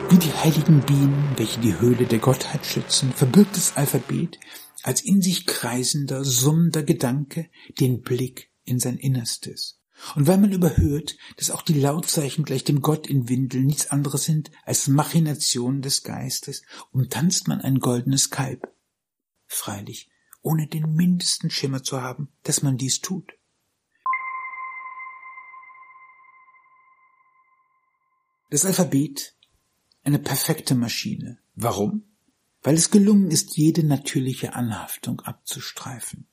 Wie 0.10 0.18
die 0.18 0.34
heiligen 0.34 0.82
Bienen, 0.82 1.09
welche 1.40 1.62
die 1.62 1.80
Höhle 1.80 2.06
der 2.06 2.20
Gottheit 2.20 2.66
schützen, 2.66 3.14
verbirgt 3.14 3.56
das 3.56 3.78
Alphabet 3.78 4.38
als 4.84 5.02
in 5.02 5.22
sich 5.22 5.46
kreisender, 5.46 6.26
summender 6.26 6.84
Gedanke 6.84 7.50
den 7.80 8.02
Blick 8.02 8.52
in 8.66 8.78
sein 8.78 8.98
Innerstes. 8.98 9.80
Und 10.16 10.28
weil 10.28 10.38
man 10.38 10.52
überhört, 10.52 11.16
dass 11.38 11.50
auch 11.50 11.62
die 11.62 11.80
Lautzeichen 11.80 12.44
gleich 12.44 12.66
dem 12.66 12.82
Gott 12.82 13.08
in 13.08 13.30
Windeln 13.30 13.66
nichts 13.66 13.90
anderes 13.90 14.26
sind 14.26 14.52
als 14.66 14.90
Machinationen 14.90 15.82
des 15.82 16.04
Geistes, 16.04 16.62
umtanzt 16.92 17.48
man 17.48 17.62
ein 17.62 17.80
goldenes 17.80 18.30
Kalb. 18.30 18.74
Freilich, 19.48 20.10
ohne 20.42 20.68
den 20.68 20.94
mindesten 20.94 21.50
Schimmer 21.50 21.84
zu 21.84 22.02
haben, 22.02 22.34
dass 22.44 22.64
man 22.64 22.76
dies 22.76 23.00
tut. 23.00 23.32
Das 28.50 28.66
Alphabet 28.66 29.39
eine 30.04 30.20
perfekte 30.20 30.76
Maschine. 30.76 31.40
Warum? 31.56 32.04
Weil 32.62 32.76
es 32.76 32.92
gelungen 32.92 33.32
ist, 33.32 33.58
jede 33.58 33.84
natürliche 33.84 34.54
Anhaftung 34.54 35.22
abzustreifen. 35.22 36.28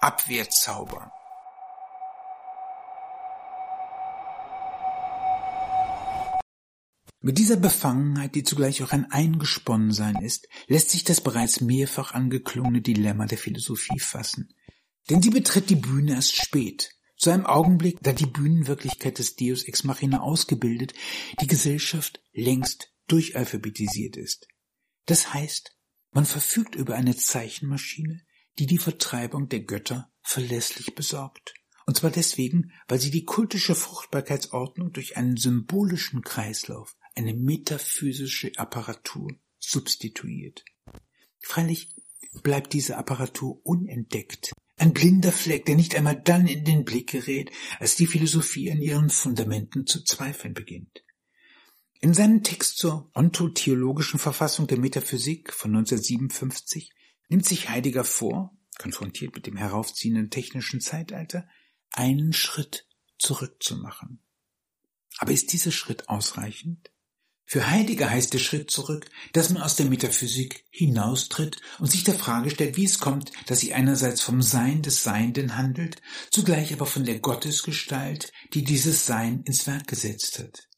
Abwehrzauber. 0.00 1.12
Mit 7.20 7.38
dieser 7.38 7.56
Befangenheit, 7.56 8.34
die 8.34 8.42
zugleich 8.42 8.82
auch 8.82 8.92
ein 8.92 9.10
Eingesponnensein 9.10 10.16
ist, 10.16 10.46
lässt 10.66 10.90
sich 10.90 11.04
das 11.04 11.22
bereits 11.22 11.62
mehrfach 11.62 12.12
angeklungene 12.12 12.82
Dilemma 12.82 13.24
der 13.24 13.38
Philosophie 13.38 13.98
fassen. 13.98 14.52
Denn 15.08 15.22
sie 15.22 15.30
betritt 15.30 15.70
die 15.70 15.76
Bühne 15.76 16.16
erst 16.16 16.36
spät, 16.36 16.93
zu 17.16 17.30
einem 17.30 17.46
Augenblick, 17.46 17.98
da 18.02 18.12
die 18.12 18.26
Bühnenwirklichkeit 18.26 19.18
des 19.18 19.36
Deus 19.36 19.64
Ex 19.64 19.84
Machina 19.84 20.20
ausgebildet, 20.20 20.92
die 21.40 21.46
Gesellschaft 21.46 22.20
längst 22.32 22.92
durchalphabetisiert 23.06 24.16
ist. 24.16 24.48
Das 25.06 25.32
heißt, 25.32 25.76
man 26.10 26.26
verfügt 26.26 26.74
über 26.74 26.94
eine 26.94 27.16
Zeichenmaschine, 27.16 28.22
die 28.58 28.66
die 28.66 28.78
Vertreibung 28.78 29.48
der 29.48 29.60
Götter 29.60 30.12
verlässlich 30.22 30.94
besorgt. 30.94 31.54
Und 31.86 31.96
zwar 31.96 32.10
deswegen, 32.10 32.72
weil 32.88 32.98
sie 32.98 33.10
die 33.10 33.24
kultische 33.24 33.74
Fruchtbarkeitsordnung 33.74 34.92
durch 34.92 35.16
einen 35.16 35.36
symbolischen 35.36 36.22
Kreislauf, 36.22 36.96
eine 37.14 37.34
metaphysische 37.34 38.52
Apparatur 38.56 39.32
substituiert. 39.58 40.64
Freilich 41.40 41.94
bleibt 42.42 42.72
diese 42.72 42.96
Apparatur 42.96 43.60
unentdeckt, 43.64 44.52
ein 44.76 44.92
blinder 44.92 45.32
Fleck, 45.32 45.66
der 45.66 45.76
nicht 45.76 45.94
einmal 45.94 46.20
dann 46.20 46.46
in 46.46 46.64
den 46.64 46.84
Blick 46.84 47.10
gerät, 47.10 47.50
als 47.78 47.96
die 47.96 48.06
Philosophie 48.06 48.70
an 48.72 48.80
ihren 48.80 49.10
Fundamenten 49.10 49.86
zu 49.86 50.02
zweifeln 50.02 50.54
beginnt. 50.54 51.04
In 52.00 52.12
seinem 52.12 52.42
Text 52.42 52.76
zur 52.76 53.10
ontotheologischen 53.14 54.18
Verfassung 54.18 54.66
der 54.66 54.78
Metaphysik 54.78 55.52
von 55.52 55.70
1957 55.74 56.92
nimmt 57.28 57.46
sich 57.46 57.70
Heidegger 57.70 58.04
vor, 58.04 58.54
konfrontiert 58.78 59.34
mit 59.34 59.46
dem 59.46 59.56
heraufziehenden 59.56 60.28
technischen 60.30 60.80
Zeitalter, 60.80 61.48
einen 61.92 62.32
Schritt 62.32 62.86
zurückzumachen. 63.18 64.20
Aber 65.18 65.32
ist 65.32 65.52
dieser 65.52 65.70
Schritt 65.70 66.08
ausreichend? 66.08 66.90
Für 67.46 67.70
Heidegger 67.70 68.10
heißt 68.10 68.32
der 68.32 68.38
Schritt 68.38 68.70
zurück, 68.70 69.06
dass 69.32 69.50
man 69.50 69.62
aus 69.62 69.76
der 69.76 69.86
Metaphysik 69.86 70.64
hinaustritt 70.70 71.60
und 71.78 71.90
sich 71.90 72.02
der 72.02 72.14
Frage 72.14 72.50
stellt, 72.50 72.76
wie 72.76 72.84
es 72.84 72.98
kommt, 72.98 73.32
dass 73.46 73.60
sie 73.60 73.74
einerseits 73.74 74.22
vom 74.22 74.40
Sein 74.40 74.82
des 74.82 75.02
Seienden 75.02 75.56
handelt, 75.56 76.00
zugleich 76.30 76.72
aber 76.72 76.86
von 76.86 77.04
der 77.04 77.18
Gottesgestalt, 77.18 78.32
die 78.54 78.64
dieses 78.64 79.06
Sein 79.06 79.42
ins 79.44 79.66
Werk 79.66 79.86
gesetzt 79.86 80.38
hat. 80.38 80.68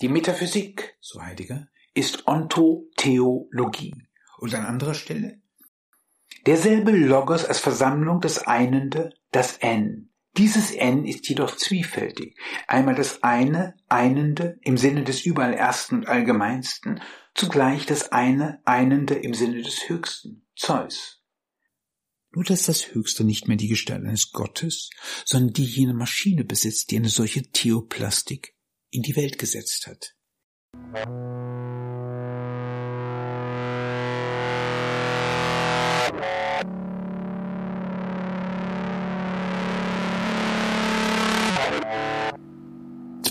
Die 0.00 0.08
Metaphysik, 0.08 0.96
so 1.00 1.22
Heidegger, 1.22 1.68
ist 1.94 2.26
Ontotheologie. 2.26 3.94
Und 4.38 4.54
an 4.54 4.66
anderer 4.66 4.94
Stelle 4.94 5.40
derselbe 6.44 6.90
Logos 6.90 7.44
als 7.44 7.60
Versammlung 7.60 8.20
des 8.20 8.38
Einende, 8.38 9.14
das 9.30 9.56
N, 9.58 10.10
dieses 10.36 10.72
N 10.72 11.04
ist 11.04 11.28
jedoch 11.28 11.56
zwiefältig. 11.56 12.36
Einmal 12.66 12.94
das 12.94 13.22
eine, 13.22 13.76
Einende 13.88 14.58
im 14.62 14.76
Sinne 14.76 15.04
des 15.04 15.24
überall 15.24 15.54
Ersten 15.54 15.96
und 15.96 16.08
Allgemeinsten, 16.08 17.00
zugleich 17.34 17.86
das 17.86 18.10
eine, 18.10 18.60
Einende 18.64 19.14
im 19.14 19.34
Sinne 19.34 19.62
des 19.62 19.88
Höchsten, 19.88 20.46
Zeus. 20.56 21.20
Nur 22.32 22.44
dass 22.44 22.64
das 22.64 22.94
Höchste 22.94 23.22
nicht 23.22 23.46
mehr 23.46 23.56
die 23.56 23.68
Gestalt 23.68 24.04
eines 24.04 24.32
Gottes, 24.32 24.90
sondern 25.24 25.52
die 25.52 25.64
jene 25.64 25.94
Maschine 25.94 26.44
besitzt, 26.44 26.90
die 26.90 26.96
eine 26.96 27.08
solche 27.08 27.42
Theoplastik 27.42 28.56
in 28.90 29.02
die 29.02 29.14
Welt 29.14 29.38
gesetzt 29.38 29.86
hat. 29.86 30.16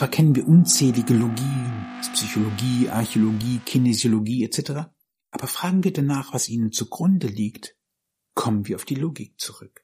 Zwar 0.04 0.12
kennen 0.12 0.36
wir 0.36 0.46
unzählige 0.46 1.13
Logien, 1.13 1.86
Psychologie, 2.12 2.89
Archäologie, 2.89 3.62
Kinesiologie 3.66 4.44
etc., 4.44 4.89
aber 5.32 5.48
fragen 5.48 5.86
wir 5.86 5.94
danach, 5.94 6.34
was 6.34 6.50
ihnen 6.50 6.74
zugrunde 6.74 7.28
liegt, 7.28 7.78
kommen 8.36 8.68
wir 8.68 8.76
auf 8.76 8.84
die 8.84 8.96
Logik 8.96 9.39
zurück. 9.39 9.82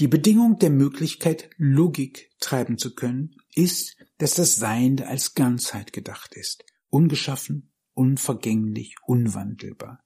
Die 0.00 0.08
Bedingung 0.08 0.58
der 0.58 0.70
Möglichkeit, 0.70 1.48
Logik 1.58 2.32
treiben 2.40 2.76
zu 2.76 2.96
können, 2.96 3.36
ist, 3.54 3.96
dass 4.18 4.34
das 4.34 4.56
Seiende 4.56 5.06
als 5.06 5.34
Ganzheit 5.34 5.92
gedacht 5.92 6.34
ist, 6.34 6.64
ungeschaffen, 6.88 7.72
unvergänglich, 7.94 8.96
unwandelbar. 9.06 10.02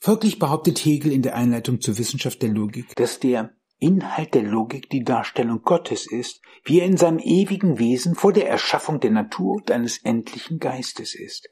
Folglich 0.00 0.38
behauptet 0.38 0.84
Hegel 0.84 1.12
in 1.12 1.22
der 1.22 1.34
Einleitung 1.34 1.80
zur 1.80 1.96
Wissenschaft 1.96 2.42
der 2.42 2.50
Logik, 2.50 2.94
dass 2.96 3.20
der 3.20 3.56
Inhalt 3.80 4.34
der 4.34 4.42
Logik 4.42 4.90
die 4.90 5.04
Darstellung 5.04 5.62
Gottes 5.62 6.06
ist, 6.06 6.42
wie 6.64 6.80
er 6.80 6.86
in 6.86 6.98
seinem 6.98 7.18
ewigen 7.18 7.78
Wesen 7.78 8.14
vor 8.14 8.32
der 8.32 8.48
Erschaffung 8.48 9.00
der 9.00 9.10
Natur 9.10 9.54
und 9.54 9.70
eines 9.70 9.98
endlichen 9.98 10.58
Geistes 10.58 11.14
ist. 11.14 11.48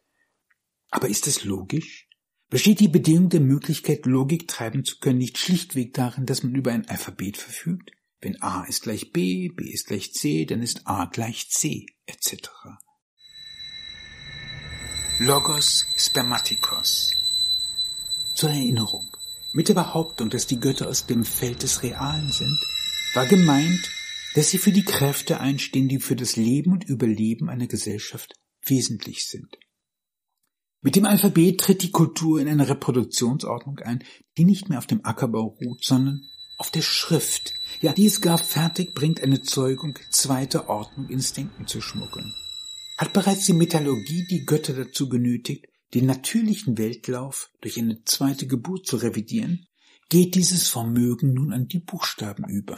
Aber 0.90 1.08
ist 1.08 1.26
es 1.26 1.44
logisch? 1.44 2.06
Besteht 2.50 2.80
die 2.80 2.88
Bedingung 2.88 3.30
der 3.30 3.40
Möglichkeit, 3.40 4.06
Logik 4.06 4.46
treiben 4.46 4.84
zu 4.84 4.98
können, 4.98 5.18
nicht 5.18 5.38
schlichtweg 5.38 5.94
darin, 5.94 6.26
dass 6.26 6.42
man 6.42 6.54
über 6.54 6.70
ein 6.70 6.88
Alphabet 6.88 7.36
verfügt? 7.36 7.92
Wenn 8.20 8.40
A 8.42 8.64
ist 8.64 8.82
gleich 8.82 9.12
B, 9.12 9.48
B 9.48 9.64
ist 9.70 9.86
gleich 9.86 10.12
C, 10.12 10.44
dann 10.44 10.62
ist 10.62 10.86
A 10.86 11.06
gleich 11.06 11.50
C, 11.50 11.86
etc. 12.06 12.50
Logos 15.18 15.86
Spermatikos. 15.96 17.14
Zur 18.34 18.50
Erinnerung. 18.50 19.17
Mit 19.52 19.68
der 19.68 19.74
Behauptung, 19.74 20.28
dass 20.28 20.46
die 20.46 20.60
Götter 20.60 20.88
aus 20.88 21.06
dem 21.06 21.24
Feld 21.24 21.62
des 21.62 21.82
Realen 21.82 22.30
sind, 22.30 22.58
war 23.14 23.26
gemeint, 23.26 23.90
dass 24.34 24.50
sie 24.50 24.58
für 24.58 24.72
die 24.72 24.84
Kräfte 24.84 25.40
einstehen, 25.40 25.88
die 25.88 26.00
für 26.00 26.16
das 26.16 26.36
Leben 26.36 26.72
und 26.72 26.84
Überleben 26.84 27.48
einer 27.48 27.66
Gesellschaft 27.66 28.34
wesentlich 28.66 29.26
sind. 29.26 29.58
Mit 30.80 30.96
dem 30.96 31.06
Alphabet 31.06 31.60
tritt 31.60 31.82
die 31.82 31.90
Kultur 31.90 32.40
in 32.40 32.48
eine 32.48 32.68
Reproduktionsordnung 32.68 33.78
ein, 33.80 34.04
die 34.36 34.44
nicht 34.44 34.68
mehr 34.68 34.78
auf 34.78 34.86
dem 34.86 35.04
Ackerbau 35.04 35.56
ruht, 35.60 35.84
sondern 35.84 36.22
auf 36.58 36.70
der 36.70 36.82
Schrift, 36.82 37.54
ja, 37.80 37.92
die 37.92 38.06
es 38.06 38.20
gar 38.20 38.36
fertig 38.36 38.94
bringt, 38.94 39.22
eine 39.22 39.42
Zeugung 39.42 39.98
zweiter 40.10 40.68
Ordnung 40.68 41.08
ins 41.08 41.32
Denken 41.32 41.66
zu 41.66 41.80
schmuggeln. 41.80 42.34
Hat 42.96 43.12
bereits 43.12 43.46
die 43.46 43.52
Metallurgie 43.54 44.26
die 44.28 44.44
Götter 44.44 44.74
dazu 44.74 45.08
genötigt, 45.08 45.67
den 45.94 46.06
natürlichen 46.06 46.78
Weltlauf 46.78 47.50
durch 47.60 47.78
eine 47.78 48.04
zweite 48.04 48.46
Geburt 48.46 48.86
zu 48.86 48.96
revidieren, 48.96 49.66
geht 50.08 50.34
dieses 50.34 50.68
Vermögen 50.68 51.34
nun 51.34 51.52
an 51.52 51.68
die 51.68 51.80
Buchstaben 51.80 52.48
über. 52.48 52.76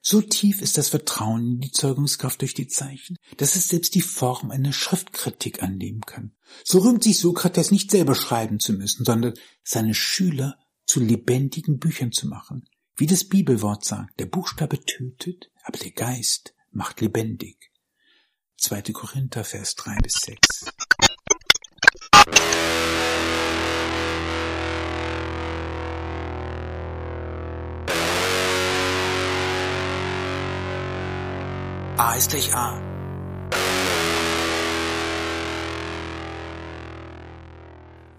So 0.00 0.22
tief 0.22 0.62
ist 0.62 0.78
das 0.78 0.88
Vertrauen 0.88 1.46
in 1.46 1.60
die 1.60 1.72
Zeugungskraft 1.72 2.40
durch 2.40 2.54
die 2.54 2.68
Zeichen, 2.68 3.16
dass 3.36 3.56
es 3.56 3.68
selbst 3.68 3.94
die 3.94 4.00
Form 4.00 4.50
einer 4.50 4.72
Schriftkritik 4.72 5.62
annehmen 5.62 6.00
kann. 6.00 6.34
So 6.64 6.78
rühmt 6.78 7.02
sich 7.02 7.18
Sokrates 7.18 7.70
nicht 7.70 7.90
selber 7.90 8.14
schreiben 8.14 8.58
zu 8.58 8.72
müssen, 8.72 9.04
sondern 9.04 9.34
seine 9.64 9.94
Schüler 9.94 10.56
zu 10.86 11.00
lebendigen 11.00 11.78
Büchern 11.78 12.12
zu 12.12 12.26
machen. 12.26 12.68
Wie 12.96 13.06
das 13.06 13.24
Bibelwort 13.24 13.84
sagt, 13.84 14.18
der 14.18 14.26
Buchstabe 14.26 14.80
tötet, 14.80 15.50
aber 15.62 15.78
der 15.78 15.92
Geist 15.92 16.54
macht 16.70 17.00
lebendig. 17.00 17.70
2. 18.56 18.82
Korinther, 18.92 19.44
Vers 19.44 19.74
3 19.74 19.98
bis 19.98 20.14
6. 20.14 20.64
A 31.96 32.14
ist 32.14 32.30
gleich 32.30 32.54
A. 32.54 32.80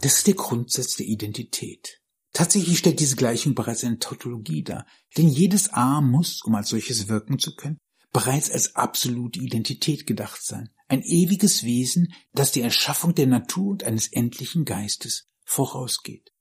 Das 0.01 0.17
ist 0.17 0.27
der 0.27 0.33
Grundsatz 0.33 0.95
der 0.95 1.07
Identität. 1.07 2.01
Tatsächlich 2.33 2.77
stellt 2.77 2.99
diese 2.99 3.15
Gleichung 3.15 3.55
bereits 3.55 3.83
eine 3.83 3.99
Tautologie 3.99 4.63
dar, 4.63 4.85
denn 5.17 5.27
jedes 5.27 5.73
A 5.73 6.01
muss, 6.01 6.41
um 6.43 6.55
als 6.55 6.69
solches 6.69 7.07
wirken 7.07 7.39
zu 7.39 7.55
können, 7.55 7.77
bereits 8.11 8.49
als 8.51 8.75
absolute 8.75 9.39
Identität 9.39 10.05
gedacht 10.05 10.43
sein, 10.43 10.69
ein 10.89 11.01
ewiges 11.03 11.63
Wesen, 11.63 12.13
das 12.33 12.51
die 12.51 12.61
Erschaffung 12.61 13.15
der 13.15 13.27
Natur 13.27 13.71
und 13.71 13.83
eines 13.83 14.07
endlichen 14.07 14.65
Geistes 14.65 15.27
vorausgeht. 15.45 16.33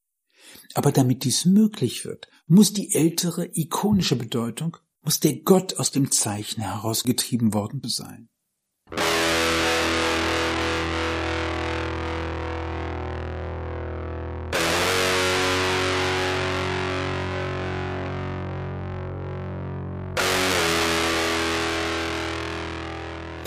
Aber 0.74 0.90
damit 0.90 1.24
dies 1.24 1.44
möglich 1.44 2.04
wird, 2.04 2.28
muss 2.46 2.72
die 2.72 2.94
ältere 2.94 3.48
ikonische 3.52 4.16
Bedeutung 4.16 4.76
muss 5.02 5.20
der 5.20 5.36
Gott 5.40 5.78
aus 5.78 5.90
dem 5.90 6.10
Zeichen 6.10 6.60
herausgetrieben 6.60 7.54
worden 7.54 7.80
sein. 7.88 8.28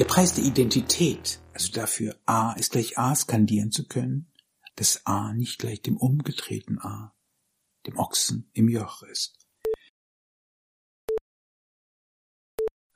Der 0.01 0.07
Preis 0.07 0.33
der 0.33 0.43
Identität, 0.45 1.39
also 1.53 1.71
dafür 1.73 2.19
A 2.25 2.53
ist 2.53 2.71
gleich 2.71 2.97
A 2.97 3.15
skandieren 3.15 3.71
zu 3.71 3.87
können, 3.87 4.33
dass 4.75 5.05
A 5.05 5.31
nicht 5.31 5.59
gleich 5.59 5.83
dem 5.83 5.95
umgedrehten 5.95 6.79
A, 6.79 7.15
dem 7.85 7.99
Ochsen 7.99 8.49
im 8.53 8.67
Joch 8.67 9.03
ist. 9.03 9.37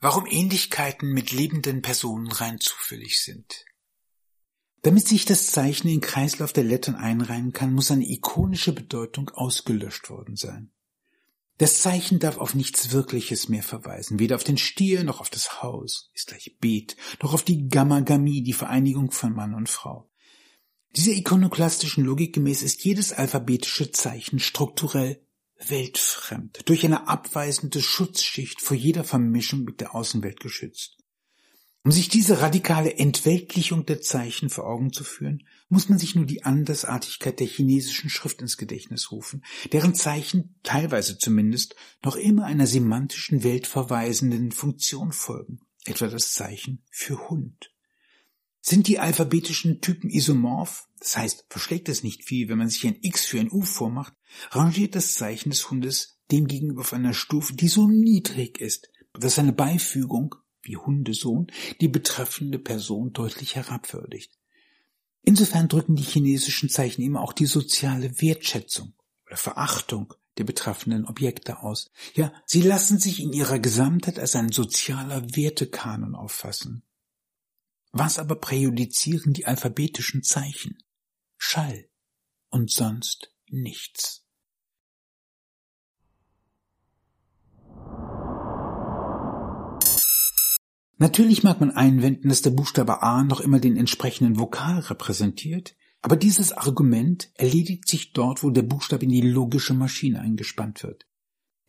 warum 0.02 0.26
Ähnlichkeiten 0.26 1.14
mit 1.14 1.32
lebenden 1.32 1.84
Personen 1.84 2.32
rein 2.32 2.60
zufällig 2.60 3.22
sind. 3.22 3.66
Damit 4.82 5.08
sich 5.08 5.26
das 5.26 5.48
Zeichen 5.48 5.88
in 5.88 6.00
den 6.00 6.02
Kreislauf 6.02 6.54
der 6.54 6.64
Lettern 6.64 6.96
einreihen 6.96 7.54
kann, 7.54 7.72
muss 7.72 7.92
eine 7.92 8.10
ikonische 8.10 8.74
Bedeutung 8.74 9.30
ausgelöscht 9.30 10.10
worden 10.10 10.36
sein. 10.36 10.75
Das 11.58 11.80
Zeichen 11.82 12.20
darf 12.20 12.38
auf 12.38 12.54
nichts 12.54 12.92
Wirkliches 12.92 13.48
mehr 13.48 13.64
verweisen, 13.64 14.20
weder 14.20 14.36
auf 14.36 14.44
den 14.44 14.58
Stier 14.58 15.04
noch 15.06 15.22
auf 15.22 15.30
das 15.30 15.62
Haus, 15.62 16.12
ist 16.14 16.28
gleich 16.28 16.58
Bet, 16.60 16.98
noch 17.22 17.34
auf 17.34 17.44
die 17.44 17.70
Gammagamie, 17.70 18.44
die 18.44 18.54
Vereinigung 18.54 19.12
von 19.12 19.34
Mann 19.34 19.54
und 19.54 19.70
Frau. 19.70 20.10
Dieser 20.96 21.14
ikonoklastischen 21.14 22.04
Logik 22.04 22.34
gemäß 22.34 22.62
ist 22.62 22.84
jedes 22.84 23.14
alphabetische 23.14 23.92
Zeichen 23.92 24.40
strukturell 24.40 25.22
weltfremd, 25.58 26.68
durch 26.68 26.84
eine 26.86 27.08
abweisende 27.08 27.82
Schutzschicht 27.82 28.62
vor 28.62 28.76
jeder 28.76 29.06
Vermischung 29.06 29.64
mit 29.64 29.80
der 29.80 29.96
Außenwelt 29.96 30.42
geschützt. 30.42 30.98
Um 31.84 31.92
sich 31.92 32.10
diese 32.10 32.42
radikale 32.42 32.98
Entweltlichung 32.98 33.86
der 33.86 34.02
Zeichen 34.02 34.50
vor 34.50 34.66
Augen 34.66 34.92
zu 34.92 35.04
führen, 35.04 35.48
muss 35.68 35.90
man 35.90 35.98
sich 35.98 36.16
nur 36.16 36.26
die 36.26 36.44
Andersartigkeit 36.44 37.40
der 37.40 37.48
chinesischen 37.48 38.10
Schrift 38.10 38.42
ins 38.42 38.58
Gedächtnis 38.58 39.12
rufen, 39.12 39.44
deren 39.72 39.96
Zeichen, 39.96 40.60
teilweise 40.64 41.18
zumindest, 41.18 41.76
noch 42.04 42.16
immer 42.16 42.46
einer 42.46 42.68
semantischen 42.68 43.44
weltverweisenden 43.44 44.52
Funktion 44.52 45.12
folgen, 45.12 45.60
etwa 45.86 46.08
das 46.08 46.34
Zeichen 46.34 46.84
für 46.92 47.30
Hund. 47.30 47.72
Sind 48.62 48.88
die 48.88 49.00
alphabetischen 49.00 49.82
Typen 49.82 50.10
isomorph, 50.10 50.88
das 51.00 51.18
heißt, 51.18 51.46
verschlägt 51.50 51.88
es 51.88 52.04
nicht 52.04 52.26
viel, 52.26 52.50
wenn 52.50 52.58
man 52.58 52.70
sich 52.70 52.86
ein 52.88 52.98
X 53.02 53.26
für 53.26 53.40
ein 53.40 53.52
U 53.52 53.62
vormacht, 53.62 54.14
rangiert 54.52 54.96
das 54.96 55.14
Zeichen 55.14 55.52
des 55.52 55.70
Hundes 55.70 56.20
demgegenüber 56.32 56.82
auf 56.82 56.94
einer 56.94 57.14
Stufe, 57.14 57.54
die 57.54 57.68
so 57.68 57.88
niedrig 57.88 58.60
ist, 58.60 58.90
dass 59.14 59.36
seine 59.36 59.54
Beifügung, 59.54 60.36
wie 60.64 60.78
Hundesohn, 60.78 61.48
die 61.80 61.88
betreffende 61.88 62.58
Person 62.58 63.14
deutlich 63.14 63.56
herabwürdigt. 63.56 64.34
Insofern 65.26 65.68
drücken 65.68 65.96
die 65.96 66.04
chinesischen 66.04 66.70
Zeichen 66.70 67.02
immer 67.02 67.22
auch 67.22 67.34
die 67.34 67.48
soziale 67.48 68.22
Wertschätzung 68.22 68.94
oder 69.26 69.38
Verachtung 69.38 70.14
der 70.38 70.44
betreffenden 70.44 71.06
Objekte 71.06 71.60
aus. 71.60 71.90
Ja, 72.14 72.32
sie 72.46 72.62
lassen 72.62 73.00
sich 73.00 73.20
in 73.20 73.34
ihrer 73.34 73.58
Gesamtheit 73.58 74.20
als 74.20 74.36
ein 74.36 74.52
sozialer 74.52 75.36
Wertekanon 75.36 76.14
auffassen. 76.14 76.84
Was 77.92 78.20
aber 78.20 78.36
präjudizieren 78.36 79.34
die 79.34 79.48
alphabetischen 79.48 80.22
Zeichen? 80.22 80.78
Schall 81.38 81.90
und 82.50 82.70
sonst 82.70 83.34
nichts. 83.48 84.25
Natürlich 90.98 91.44
mag 91.44 91.60
man 91.60 91.72
einwenden, 91.72 92.30
dass 92.30 92.42
der 92.42 92.52
Buchstabe 92.52 93.04
A 93.04 93.24
noch 93.24 93.42
immer 93.42 93.60
den 93.60 93.76
entsprechenden 93.76 94.40
Vokal 94.40 94.80
repräsentiert, 94.80 95.76
aber 96.02 96.16
dieses 96.16 96.54
Argument 96.54 97.32
erledigt 97.34 97.88
sich 97.88 98.14
dort, 98.14 98.44
wo 98.44 98.50
der 98.50 98.62
Buchstabe 98.62 99.04
in 99.04 99.10
die 99.10 99.22
logische 99.22 99.74
Maschine 99.74 100.22
eingespannt 100.22 100.84
wird. 100.84 101.06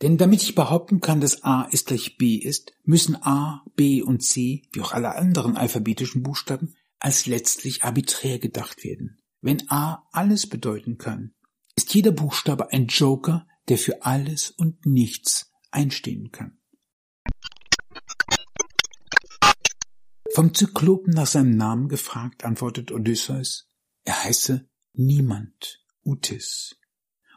Denn 0.01 0.17
damit 0.17 0.43
ich 0.43 0.55
behaupten 0.55 1.01
kann, 1.01 1.21
dass 1.21 1.43
A 1.43 1.63
ist 1.63 1.87
gleich 1.87 2.17
B 2.17 2.35
ist, 2.35 2.73
müssen 2.83 3.15
A, 3.15 3.65
B 3.75 4.01
und 4.01 4.23
C, 4.23 4.61
wie 4.71 4.81
auch 4.81 4.91
alle 4.91 5.15
anderen 5.15 5.57
alphabetischen 5.57 6.21
Buchstaben, 6.21 6.75
als 6.99 7.25
letztlich 7.25 7.83
arbiträr 7.83 8.39
gedacht 8.39 8.83
werden. 8.83 9.17
Wenn 9.41 9.69
A 9.69 10.07
alles 10.11 10.47
bedeuten 10.47 10.97
kann, 10.97 11.33
ist 11.75 11.93
jeder 11.93 12.11
Buchstabe 12.11 12.71
ein 12.71 12.87
Joker, 12.87 13.47
der 13.69 13.77
für 13.77 14.03
alles 14.03 14.51
und 14.51 14.85
nichts 14.85 15.51
einstehen 15.71 16.31
kann. 16.31 16.59
Vom 20.37 20.53
Zyklopen 20.53 21.15
nach 21.15 21.25
seinem 21.25 21.57
Namen 21.57 21.89
gefragt, 21.89 22.45
antwortet 22.45 22.91
Odysseus, 22.91 23.71
er 24.03 24.23
heiße 24.23 24.69
niemand, 24.93 25.83
Utis. 26.03 26.75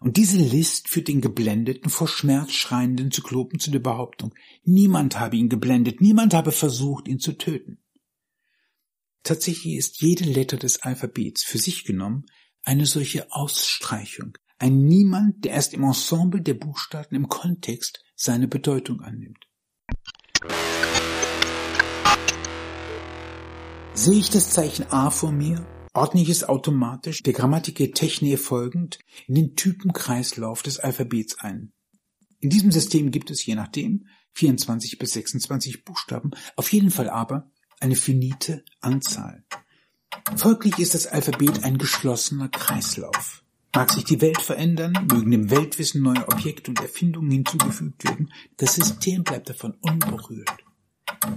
Und 0.02 0.18
diese 0.18 0.36
List 0.36 0.90
führt 0.90 1.08
den 1.08 1.22
geblendeten, 1.22 1.90
vor 1.90 2.08
Schmerz 2.08 2.52
schreienden 2.52 3.10
Zyklopen 3.10 3.58
zu 3.58 3.70
der 3.70 3.78
Behauptung, 3.78 4.34
niemand 4.64 5.18
habe 5.18 5.38
ihn 5.38 5.48
geblendet, 5.48 6.02
niemand 6.02 6.34
habe 6.34 6.52
versucht, 6.52 7.08
ihn 7.08 7.20
zu 7.20 7.38
töten. 7.38 7.78
Tatsächlich 9.22 9.76
ist 9.76 10.02
jede 10.02 10.24
Letter 10.24 10.58
des 10.58 10.82
Alphabets 10.82 11.42
für 11.42 11.56
sich 11.56 11.86
genommen 11.86 12.26
eine 12.64 12.84
solche 12.84 13.32
Ausstreichung, 13.32 14.36
ein 14.58 14.84
Niemand, 14.84 15.46
der 15.46 15.52
erst 15.52 15.72
im 15.72 15.84
Ensemble 15.84 16.42
der 16.42 16.52
Buchstaben 16.52 17.16
im 17.16 17.30
Kontext 17.30 18.04
seine 18.14 18.46
Bedeutung 18.46 19.00
annimmt. 19.00 19.46
Sehe 23.92 24.18
ich 24.18 24.30
das 24.30 24.50
Zeichen 24.50 24.86
A 24.90 25.10
vor 25.10 25.32
mir, 25.32 25.66
ordne 25.92 26.22
ich 26.22 26.28
es 26.28 26.44
automatisch, 26.44 27.22
der 27.22 27.32
Grammatik 27.32 27.94
Techne 27.94 28.36
folgend, 28.38 28.98
in 29.26 29.34
den 29.34 29.56
Typenkreislauf 29.56 30.62
des 30.62 30.78
Alphabets 30.78 31.38
ein. 31.40 31.72
In 32.38 32.50
diesem 32.50 32.70
System 32.70 33.10
gibt 33.10 33.30
es 33.30 33.44
je 33.44 33.56
nachdem 33.56 34.06
24 34.32 34.98
bis 34.98 35.12
26 35.12 35.84
Buchstaben, 35.84 36.30
auf 36.56 36.72
jeden 36.72 36.90
Fall 36.90 37.10
aber 37.10 37.50
eine 37.80 37.96
finite 37.96 38.64
Anzahl. 38.80 39.44
Folglich 40.36 40.78
ist 40.78 40.94
das 40.94 41.06
Alphabet 41.06 41.64
ein 41.64 41.76
geschlossener 41.76 42.48
Kreislauf. 42.48 43.44
Mag 43.74 43.92
sich 43.92 44.04
die 44.04 44.20
Welt 44.20 44.40
verändern, 44.40 44.92
mögen 45.10 45.30
dem 45.30 45.50
Weltwissen 45.50 46.02
neue 46.02 46.26
Objekte 46.28 46.70
und 46.70 46.80
Erfindungen 46.80 47.30
hinzugefügt 47.30 48.04
werden, 48.04 48.32
das 48.56 48.76
System 48.76 49.24
bleibt 49.24 49.48
davon 49.48 49.76
unberührt. 49.80 50.64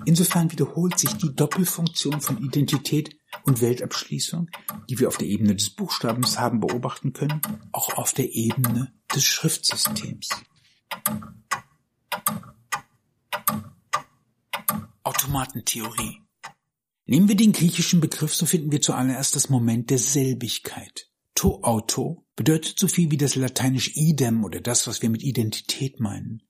Insofern 0.05 0.51
wiederholt 0.51 0.97
sich 0.97 1.13
die 1.13 1.35
Doppelfunktion 1.35 2.21
von 2.21 2.43
Identität 2.43 3.15
und 3.43 3.61
Weltabschließung, 3.61 4.49
die 4.89 4.99
wir 4.99 5.07
auf 5.07 5.17
der 5.17 5.27
Ebene 5.27 5.55
des 5.55 5.69
Buchstabens 5.69 6.39
haben 6.39 6.59
beobachten 6.59 7.13
können, 7.13 7.41
auch 7.71 7.93
auf 7.97 8.13
der 8.13 8.33
Ebene 8.33 8.93
des 9.13 9.23
Schriftsystems. 9.23 10.29
Automatentheorie 15.03 16.23
Nehmen 17.05 17.27
wir 17.27 17.35
den 17.35 17.51
griechischen 17.51 17.99
Begriff, 17.99 18.33
so 18.33 18.45
finden 18.45 18.71
wir 18.71 18.81
zuallererst 18.81 19.35
das 19.35 19.49
Moment 19.49 19.89
der 19.89 19.97
Selbigkeit. 19.97 21.09
To 21.35 21.61
auto 21.61 22.25
bedeutet 22.35 22.79
so 22.79 22.87
viel 22.87 23.11
wie 23.11 23.17
das 23.17 23.35
lateinische 23.35 23.91
idem 23.93 24.45
oder 24.45 24.61
das, 24.61 24.87
was 24.87 25.01
wir 25.01 25.09
mit 25.09 25.23
Identität 25.23 25.99
meinen. 25.99 26.43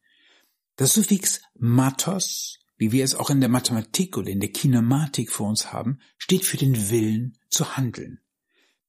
Das 0.75 0.93
Suffix 0.93 1.41
matos, 1.55 2.59
wie 2.83 2.91
wir 2.91 3.05
es 3.05 3.15
auch 3.15 3.29
in 3.29 3.39
der 3.39 3.49
Mathematik 3.49 4.17
oder 4.17 4.29
in 4.29 4.41
der 4.41 4.51
Kinematik 4.51 5.31
vor 5.31 5.47
uns 5.47 5.71
haben, 5.71 5.99
steht 6.17 6.43
für 6.43 6.57
den 6.57 6.89
Willen 6.89 7.37
zu 7.49 7.77
handeln. 7.77 8.19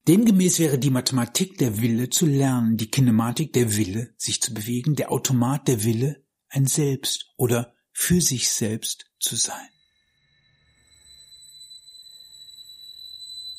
Demgemäß 0.08 0.58
wäre 0.58 0.80
die 0.80 0.90
Mathematik 0.90 1.58
der 1.58 1.80
Wille 1.80 2.10
zu 2.10 2.26
lernen, 2.26 2.76
die 2.76 2.90
Kinematik 2.90 3.52
der 3.52 3.76
Wille, 3.76 4.12
sich 4.16 4.42
zu 4.42 4.52
bewegen, 4.52 4.96
der 4.96 5.12
Automat 5.12 5.68
der 5.68 5.84
Wille, 5.84 6.24
ein 6.48 6.66
Selbst 6.66 7.32
oder 7.36 7.72
für 7.92 8.20
sich 8.20 8.50
selbst 8.50 9.06
zu 9.20 9.36
sein. 9.36 9.68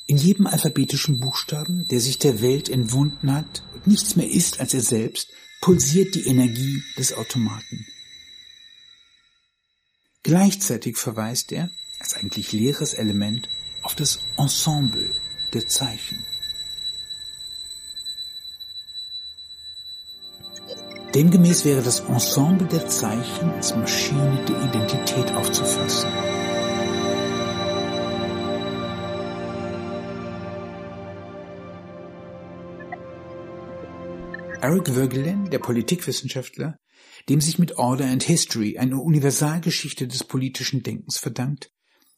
In 0.07 0.17
jedem 0.17 0.47
alphabetischen 0.47 1.21
Buchstaben, 1.21 1.87
der 1.87 2.01
sich 2.01 2.19
der 2.19 2.41
Welt 2.41 2.67
entwunden 2.67 3.31
hat 3.31 3.63
und 3.73 3.87
nichts 3.87 4.17
mehr 4.17 4.29
ist 4.29 4.59
als 4.59 4.73
er 4.73 4.81
selbst, 4.81 5.29
pulsiert 5.61 6.13
die 6.13 6.27
Energie 6.27 6.83
des 6.97 7.13
Automaten. 7.13 7.85
Gleichzeitig 10.25 10.97
verweist 10.97 11.51
er, 11.51 11.69
als 11.99 12.15
eigentlich 12.15 12.51
leeres 12.51 12.95
Element, 12.95 13.47
auf 13.83 13.93
das 13.93 14.21
Ensemble 14.37 15.13
der 15.53 15.67
Zeichen. 15.67 16.25
Demgemäß 21.13 21.63
wäre 21.63 21.83
das 21.83 21.99
Ensemble 21.99 22.67
der 22.67 22.87
Zeichen 22.87 23.51
als 23.51 23.75
Maschine 23.75 24.43
der 24.45 24.63
Identität 24.63 25.31
aufzufassen. 25.35 26.09
Eric 34.59 34.95
Voegelin, 34.95 35.51
der 35.51 35.59
Politikwissenschaftler, 35.59 36.79
dem 37.29 37.41
sich 37.41 37.59
mit 37.59 37.77
Order 37.77 38.05
and 38.05 38.23
History 38.23 38.77
eine 38.77 38.97
Universalgeschichte 38.97 40.07
des 40.07 40.23
politischen 40.23 40.83
Denkens 40.83 41.17
verdankt, 41.17 41.71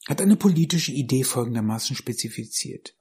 hat 0.08 0.22
eine 0.22 0.36
politische 0.36 0.92
Idee 0.92 1.24
folgendermaßen 1.24 1.96
spezifiziert. 1.96 2.96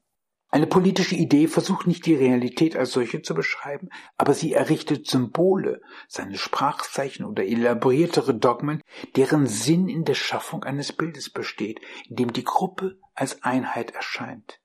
Eine 0.48 0.68
politische 0.68 1.16
Idee 1.16 1.48
versucht 1.48 1.86
nicht 1.86 2.06
die 2.06 2.14
Realität 2.14 2.76
als 2.76 2.92
solche 2.92 3.20
zu 3.20 3.34
beschreiben, 3.34 3.88
aber 4.16 4.32
sie 4.32 4.52
errichtet 4.52 5.08
Symbole, 5.08 5.82
seine 6.08 6.38
Sprachzeichen 6.38 7.26
oder 7.26 7.44
elaboriertere 7.44 8.34
Dogmen, 8.34 8.80
deren 9.16 9.46
Sinn 9.46 9.88
in 9.88 10.04
der 10.04 10.14
Schaffung 10.14 10.62
eines 10.62 10.92
Bildes 10.92 11.30
besteht, 11.30 11.80
in 12.08 12.16
dem 12.16 12.32
die 12.32 12.44
Gruppe 12.44 12.98
als 13.14 13.42
Einheit 13.42 13.90
erscheint. 13.90 14.60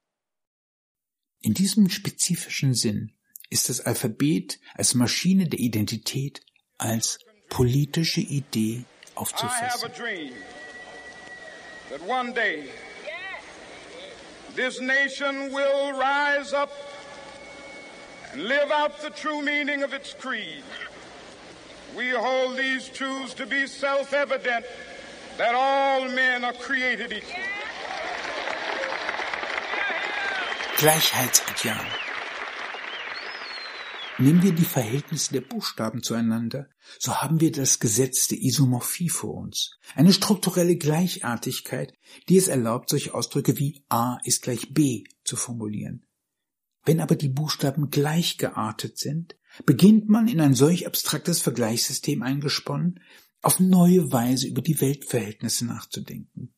In 1.39 1.56
diesem 1.56 1.89
spezifischen 1.89 2.75
Sinn 2.75 3.13
ist 3.49 3.67
das 3.67 3.82
Alphabet 3.82 4.60
als 4.75 4.93
Maschine 4.93 5.49
der 5.49 5.60
Identität 5.60 6.41
als 6.77 7.17
politische 7.51 8.21
Idee 8.21 8.85
aufzufassen. 9.15 9.91
This 14.55 14.81
nation 14.81 15.53
will 15.53 15.93
rise 15.93 16.53
up 16.53 16.71
and 18.33 18.43
live 18.43 18.69
out 18.71 19.01
the 19.01 19.09
true 19.09 19.41
meaning 19.41 19.83
of 19.83 19.93
its 19.93 20.13
creed. 20.13 20.63
We 21.95 22.09
hold 22.09 22.57
these 22.57 22.89
truths 22.89 23.33
to 23.35 23.45
be 23.45 23.67
self 23.67 24.13
evident 24.13 24.65
that 25.37 25.55
all 25.55 26.07
men 26.09 26.43
are 26.43 26.53
created 26.53 27.11
equal. 27.11 27.43
Gleichheitsideal. 30.77 32.11
Nehmen 34.21 34.43
wir 34.43 34.51
die 34.51 34.65
Verhältnisse 34.65 35.34
der 35.34 35.41
Buchstaben 35.41 36.03
zueinander, 36.03 36.69
so 36.99 37.15
haben 37.15 37.41
wir 37.41 37.51
das 37.51 37.79
Gesetz 37.79 38.27
der 38.27 38.38
Isomorphie 38.39 39.10
vor 39.10 39.34
uns. 39.34 39.79
Eine 39.95 40.13
strukturelle 40.13 40.77
Gleichartigkeit, 40.77 41.95
die 42.29 42.38
es 42.38 42.47
erlaubt, 42.47 42.89
solche 42.89 43.15
Ausdrücke 43.15 43.57
wie 43.57 43.84
A 43.89 44.19
ist 44.23 44.43
gleich 44.43 44.75
B 44.75 45.05
zu 45.23 45.36
formulieren. 45.36 46.05
Wenn 46.86 46.99
aber 46.99 47.15
die 47.15 47.29
Buchstaben 47.29 47.89
gleichgeartet 47.89 48.99
sind, 48.99 49.38
beginnt 49.65 50.07
man 50.07 50.27
in 50.27 50.39
ein 50.39 50.53
solch 50.53 50.86
abstraktes 50.86 51.41
Vergleichssystem 51.41 52.21
eingesponnen, 52.21 52.99
auf 53.41 53.60
neue 53.60 54.12
Weise 54.12 54.47
über 54.47 54.62
die 54.62 54.79
Weltverhältnisse 54.81 55.65
nachzudenken. 55.65 56.53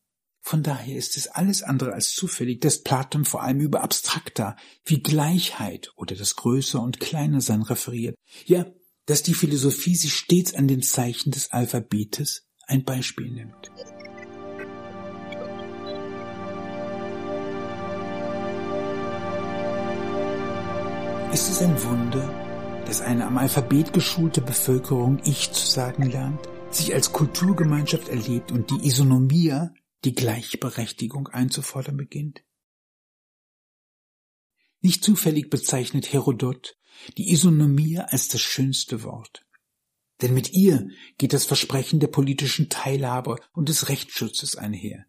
Von 0.46 0.62
daher 0.62 0.98
ist 0.98 1.16
es 1.16 1.26
alles 1.26 1.62
andere 1.62 1.94
als 1.94 2.12
zufällig, 2.12 2.60
dass 2.60 2.82
Platon 2.82 3.24
vor 3.24 3.42
allem 3.42 3.60
über 3.60 3.80
Abstrakta 3.80 4.56
wie 4.84 5.02
Gleichheit 5.02 5.90
oder 5.96 6.14
das 6.14 6.36
Größer 6.36 6.82
und 6.82 7.00
Kleiner 7.00 7.40
sein 7.40 7.62
referiert. 7.62 8.14
Ja, 8.44 8.66
dass 9.06 9.22
die 9.22 9.32
Philosophie 9.32 9.96
sich 9.96 10.12
stets 10.12 10.54
an 10.54 10.68
den 10.68 10.82
Zeichen 10.82 11.30
des 11.30 11.50
Alphabetes 11.50 12.46
ein 12.66 12.84
Beispiel 12.84 13.30
nimmt. 13.30 13.72
Ist 21.32 21.48
es 21.48 21.62
ein 21.62 21.82
Wunder, 21.84 22.84
dass 22.84 23.00
eine 23.00 23.26
am 23.26 23.38
Alphabet 23.38 23.94
geschulte 23.94 24.42
Bevölkerung 24.42 25.22
Ich 25.24 25.52
zu 25.52 25.66
sagen 25.66 26.02
lernt, 26.10 26.40
sich 26.70 26.92
als 26.92 27.12
Kulturgemeinschaft 27.12 28.10
erlebt 28.10 28.52
und 28.52 28.70
die 28.70 28.86
Isonomia 28.86 29.72
die 30.04 30.14
Gleichberechtigung 30.14 31.28
einzufordern 31.28 31.96
beginnt? 31.96 32.44
Nicht 34.80 35.02
zufällig 35.02 35.50
bezeichnet 35.50 36.12
Herodot 36.12 36.76
die 37.16 37.32
Isonomie 37.32 37.98
als 37.98 38.28
das 38.28 38.40
schönste 38.40 39.02
Wort. 39.02 39.44
Denn 40.22 40.34
mit 40.34 40.52
ihr 40.52 40.88
geht 41.18 41.32
das 41.32 41.44
Versprechen 41.44 42.00
der 42.00 42.08
politischen 42.08 42.68
Teilhabe 42.68 43.36
und 43.52 43.68
des 43.68 43.88
Rechtsschutzes 43.88 44.56
einher. 44.56 45.06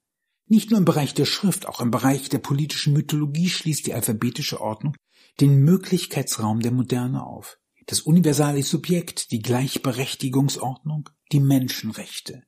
Nicht 0.47 0.69
nur 0.71 0.79
im 0.79 0.85
Bereich 0.85 1.13
der 1.13 1.25
Schrift, 1.25 1.67
auch 1.67 1.81
im 1.81 1.91
Bereich 1.91 2.29
der 2.29 2.39
politischen 2.39 2.93
Mythologie 2.93 3.49
schließt 3.49 3.85
die 3.85 3.93
alphabetische 3.93 4.61
Ordnung 4.61 4.95
den 5.39 5.57
Möglichkeitsraum 5.63 6.61
der 6.61 6.71
Moderne 6.71 7.25
auf. 7.25 7.57
Das 7.87 8.01
universale 8.01 8.63
Subjekt, 8.63 9.31
die 9.31 9.41
Gleichberechtigungsordnung, 9.41 11.09
die 11.31 11.39
Menschenrechte. 11.39 12.43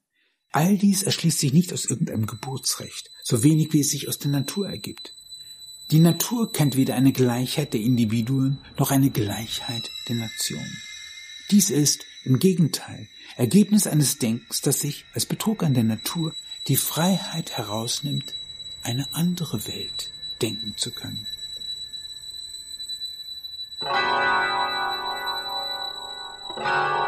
All 0.52 0.78
dies 0.78 1.04
erschließt 1.04 1.40
sich 1.40 1.54
nicht 1.54 1.74
aus 1.74 1.86
irgendeinem 1.86 2.26
Geburtsrecht, 2.26 3.12
so 3.24 3.44
wenig 3.44 3.74
wie 3.74 3.82
es 3.82 3.90
sich 3.90 4.08
aus 4.08 4.18
der 4.18 4.32
Natur 4.32 4.70
ergibt. 4.70 5.14
Die 5.92 6.00
Natur 6.00 6.52
kennt 6.52 6.76
weder 6.76 6.96
eine 6.96 7.14
Gleichheit 7.14 7.74
der 7.74 7.82
Individuen 7.82 8.60
noch 8.78 8.92
eine 8.92 9.10
Gleichheit 9.10 9.90
der 10.10 10.16
Nationen. 10.16 10.82
Dies 11.52 11.70
ist, 11.70 12.04
im 12.24 12.40
Gegenteil, 12.40 13.08
Ergebnis 13.38 13.88
eines 13.88 14.18
Denkens, 14.18 14.62
das 14.62 14.82
sich, 14.82 15.06
als 15.14 15.26
Betrug 15.26 15.64
an 15.64 15.74
der 15.74 15.84
Natur, 15.84 16.34
die 16.68 16.76
Freiheit 16.76 17.58
herausnimmt, 17.58 18.34
eine 18.84 19.14
andere 19.14 19.66
Welt 19.68 20.12
denken 20.42 20.74
zu 20.76 20.92
können. 20.92 21.26
You. 26.60 27.07